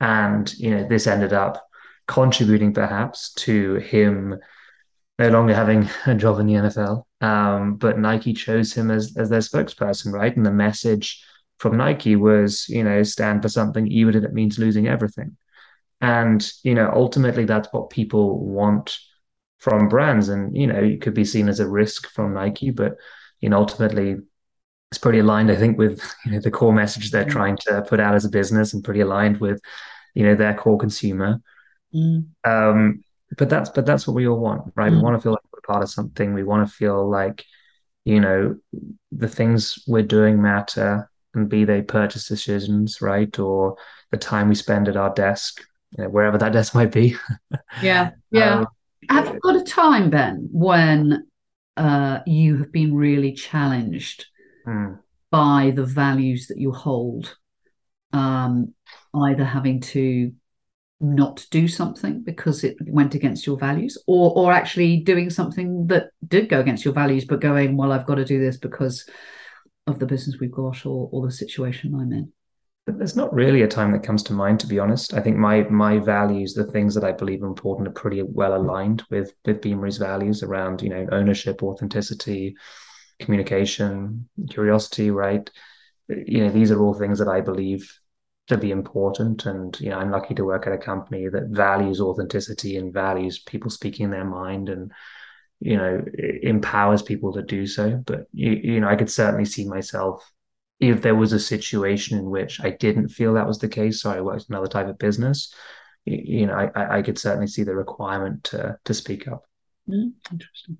[0.00, 1.66] and you know this ended up
[2.06, 4.38] contributing perhaps to him
[5.18, 9.28] no longer having a job in the NFL um, but Nike chose him as as
[9.28, 10.34] their spokesperson right?
[10.36, 11.24] And the message
[11.58, 15.36] from Nike was you know stand for something even if it means losing everything.
[16.00, 18.98] And you know ultimately that's what people want
[19.58, 20.28] from brands.
[20.28, 22.92] And you know it could be seen as a risk from Nike but
[23.40, 24.16] you know ultimately
[24.90, 27.30] it's pretty aligned I think with you know the core message they're mm.
[27.30, 29.60] trying to put out as a business and pretty aligned with
[30.14, 31.40] you know their core consumer.
[31.94, 32.26] Mm.
[32.44, 33.02] um
[33.36, 34.96] but that's but that's what we all want right mm.
[34.96, 37.44] we want to feel like we're part of something we want to feel like
[38.04, 38.56] you know
[39.12, 43.76] the things we're doing matter and be they purchase decisions right or
[44.10, 45.62] the time we spend at our desk
[45.96, 47.16] you know, wherever that desk might be
[47.82, 48.66] yeah yeah um,
[49.08, 51.26] have you got a time, Ben, when
[51.76, 54.26] uh, you have been really challenged
[54.66, 54.98] mm.
[55.30, 57.36] by the values that you hold?
[58.12, 58.74] Um,
[59.14, 60.32] either having to
[61.00, 66.10] not do something because it went against your values or or actually doing something that
[66.26, 69.08] did go against your values but going well i've got to do this because
[69.86, 72.32] of the business we've got or, or the situation i'm in
[72.96, 75.14] there's not really a time that comes to mind, to be honest.
[75.14, 78.56] I think my my values, the things that I believe are important, are pretty well
[78.56, 82.56] aligned with with Beamery's values around you know ownership, authenticity,
[83.20, 85.10] communication, curiosity.
[85.10, 85.50] Right?
[86.08, 87.92] You know, these are all things that I believe
[88.48, 92.00] to be important, and you know, I'm lucky to work at a company that values
[92.00, 94.92] authenticity and values people speaking their mind and
[95.60, 96.04] you know
[96.42, 98.02] empowers people to do so.
[98.06, 100.30] But you, you know, I could certainly see myself
[100.80, 104.10] if there was a situation in which I didn't feel that was the case, so
[104.10, 105.52] I worked another type of business,
[106.08, 109.44] you know, I, I could certainly see the requirement to to speak up.
[109.88, 110.78] Mm, interesting.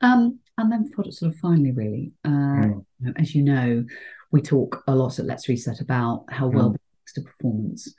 [0.00, 2.84] Um, and then for sort of finally, really, uh, mm.
[3.16, 3.84] as you know,
[4.30, 7.14] we talk a lot at Let's Reset about how well mm.
[7.14, 7.94] to performance.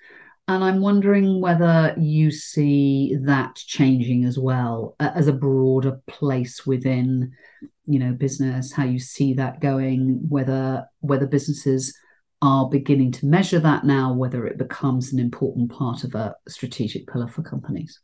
[0.47, 6.65] And I'm wondering whether you see that changing as well uh, as a broader place
[6.65, 7.31] within,
[7.85, 8.73] you know, business.
[8.73, 11.97] How you see that going, whether whether businesses
[12.41, 17.07] are beginning to measure that now, whether it becomes an important part of a strategic
[17.07, 17.99] pillar for companies.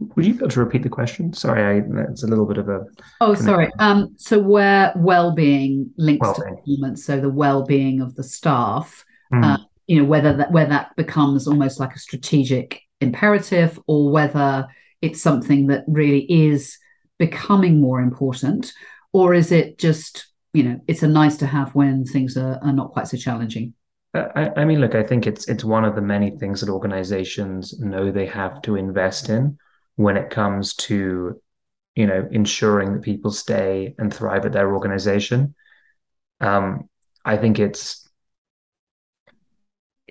[0.00, 1.32] Would you be able to repeat the question?
[1.32, 2.86] Sorry, I, it's a little bit of a.
[3.20, 3.70] Oh, sorry.
[3.78, 6.56] Um, so where well-being links well-being.
[6.56, 9.04] to performance, so the well-being of the staff.
[9.32, 9.44] Mm.
[9.44, 14.66] Uh, you know whether that whether that becomes almost like a strategic imperative or whether
[15.00, 16.78] it's something that really is
[17.18, 18.72] becoming more important
[19.12, 22.72] or is it just you know it's a nice to have when things are, are
[22.72, 23.74] not quite so challenging
[24.14, 27.78] I, I mean look i think it's it's one of the many things that organizations
[27.78, 29.58] know they have to invest in
[29.96, 31.40] when it comes to
[31.94, 35.54] you know ensuring that people stay and thrive at their organization
[36.40, 36.88] um,
[37.24, 38.08] i think it's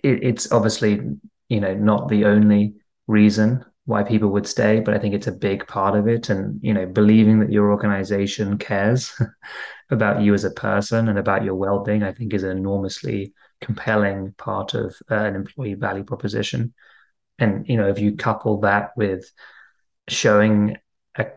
[0.03, 1.01] it, it's obviously
[1.49, 2.75] you know not the only
[3.07, 6.29] reason why people would stay, but I think it's a big part of it.
[6.29, 9.19] And you know, believing that your organization cares
[9.89, 14.33] about you as a person and about your well-being, I think, is an enormously compelling
[14.37, 16.73] part of uh, an employee value proposition.
[17.39, 19.31] And you know, if you couple that with
[20.07, 20.77] showing
[21.15, 21.27] a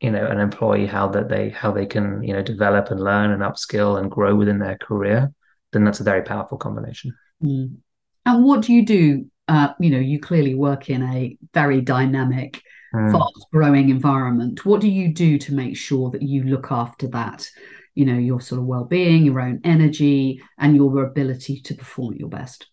[0.00, 3.30] you know an employee how that they how they can you know develop and learn
[3.30, 5.32] and upskill and grow within their career,
[5.72, 7.14] then that's a very powerful combination.
[7.42, 7.76] Mm.
[8.24, 9.26] And what do you do?
[9.48, 12.62] Uh, you know, you clearly work in a very dynamic,
[12.94, 13.10] mm.
[13.10, 14.64] fast growing environment.
[14.64, 17.48] What do you do to make sure that you look after that?
[17.94, 22.14] You know, your sort of well being, your own energy, and your ability to perform
[22.14, 22.68] at your best.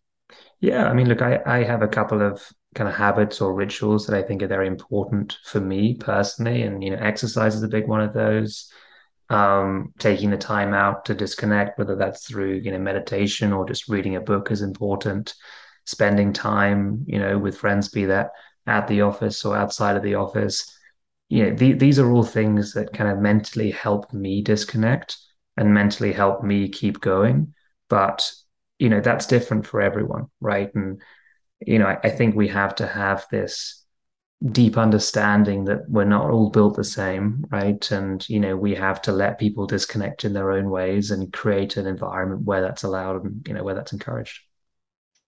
[0.62, 2.42] Yeah, I mean, look, I, I have a couple of
[2.76, 6.64] kind of habits or rituals that I think are very important for me personally.
[6.64, 8.72] And, you know, exercise is a big one of those
[9.30, 13.88] um, taking the time out to disconnect, whether that's through you know meditation or just
[13.88, 15.34] reading a book, is important.
[15.86, 18.32] Spending time, you know, with friends, be that
[18.68, 20.76] at the office or outside of the office.
[21.30, 25.18] You know, the, these are all things that kind of mentally help me disconnect
[25.58, 27.54] and mentally help me keep going.
[27.88, 28.32] But
[28.80, 30.74] you know, that's different for everyone, right?
[30.74, 31.02] And
[31.66, 33.84] you know, I, I think we have to have this
[34.52, 37.92] deep understanding that we're not all built the same, right?
[37.92, 41.78] And you know, we have to let people disconnect in their own ways and create
[41.78, 44.42] an environment where that's allowed and you know where that's encouraged.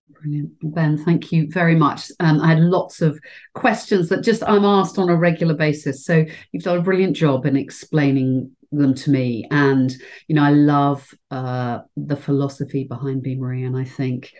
[0.09, 0.51] Brilliant.
[0.61, 2.11] Ben, thank you very much.
[2.19, 3.19] Um, I had lots of
[3.53, 6.05] questions that just I'm asked on a regular basis.
[6.05, 9.47] So you've done a brilliant job in explaining them to me.
[9.51, 9.93] And,
[10.27, 13.63] you know, I love uh, the philosophy behind Beamery.
[13.63, 14.33] And I think,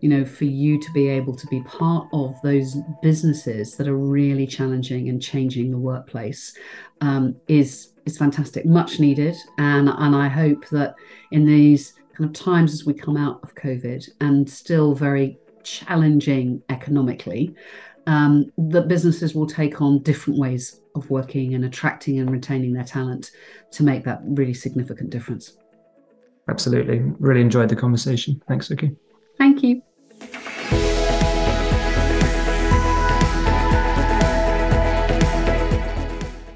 [0.00, 3.96] you know, for you to be able to be part of those businesses that are
[3.96, 6.56] really challenging and changing the workplace
[7.00, 9.36] um, is is fantastic, much needed.
[9.58, 10.94] And and I hope that
[11.30, 16.62] in these kind of times as we come out of COVID and still very challenging
[16.68, 17.54] economically,
[18.06, 22.84] um, that businesses will take on different ways of working and attracting and retaining their
[22.84, 23.32] talent
[23.72, 25.58] to make that really significant difference.
[26.48, 27.02] Absolutely.
[27.18, 28.40] Really enjoyed the conversation.
[28.46, 28.96] Thanks, Suki.
[29.38, 29.82] Thank you.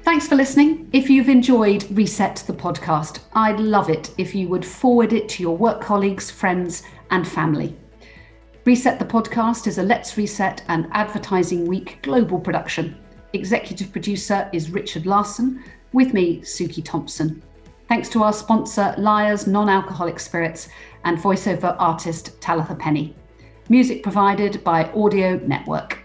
[0.03, 0.89] Thanks for listening.
[0.91, 5.43] If you've enjoyed Reset the podcast, I'd love it if you would forward it to
[5.43, 7.75] your work colleagues, friends, and family.
[8.65, 12.95] Reset the podcast is a Let's Reset and Advertising Week global production.
[13.33, 15.63] Executive producer is Richard Larson,
[15.93, 17.41] with me, Suki Thompson.
[17.91, 20.69] Thanks to our sponsor, Lyre's Non Alcoholic Spirits,
[21.03, 23.13] and voiceover artist Talitha Penny.
[23.67, 25.99] Music provided by Audio Network.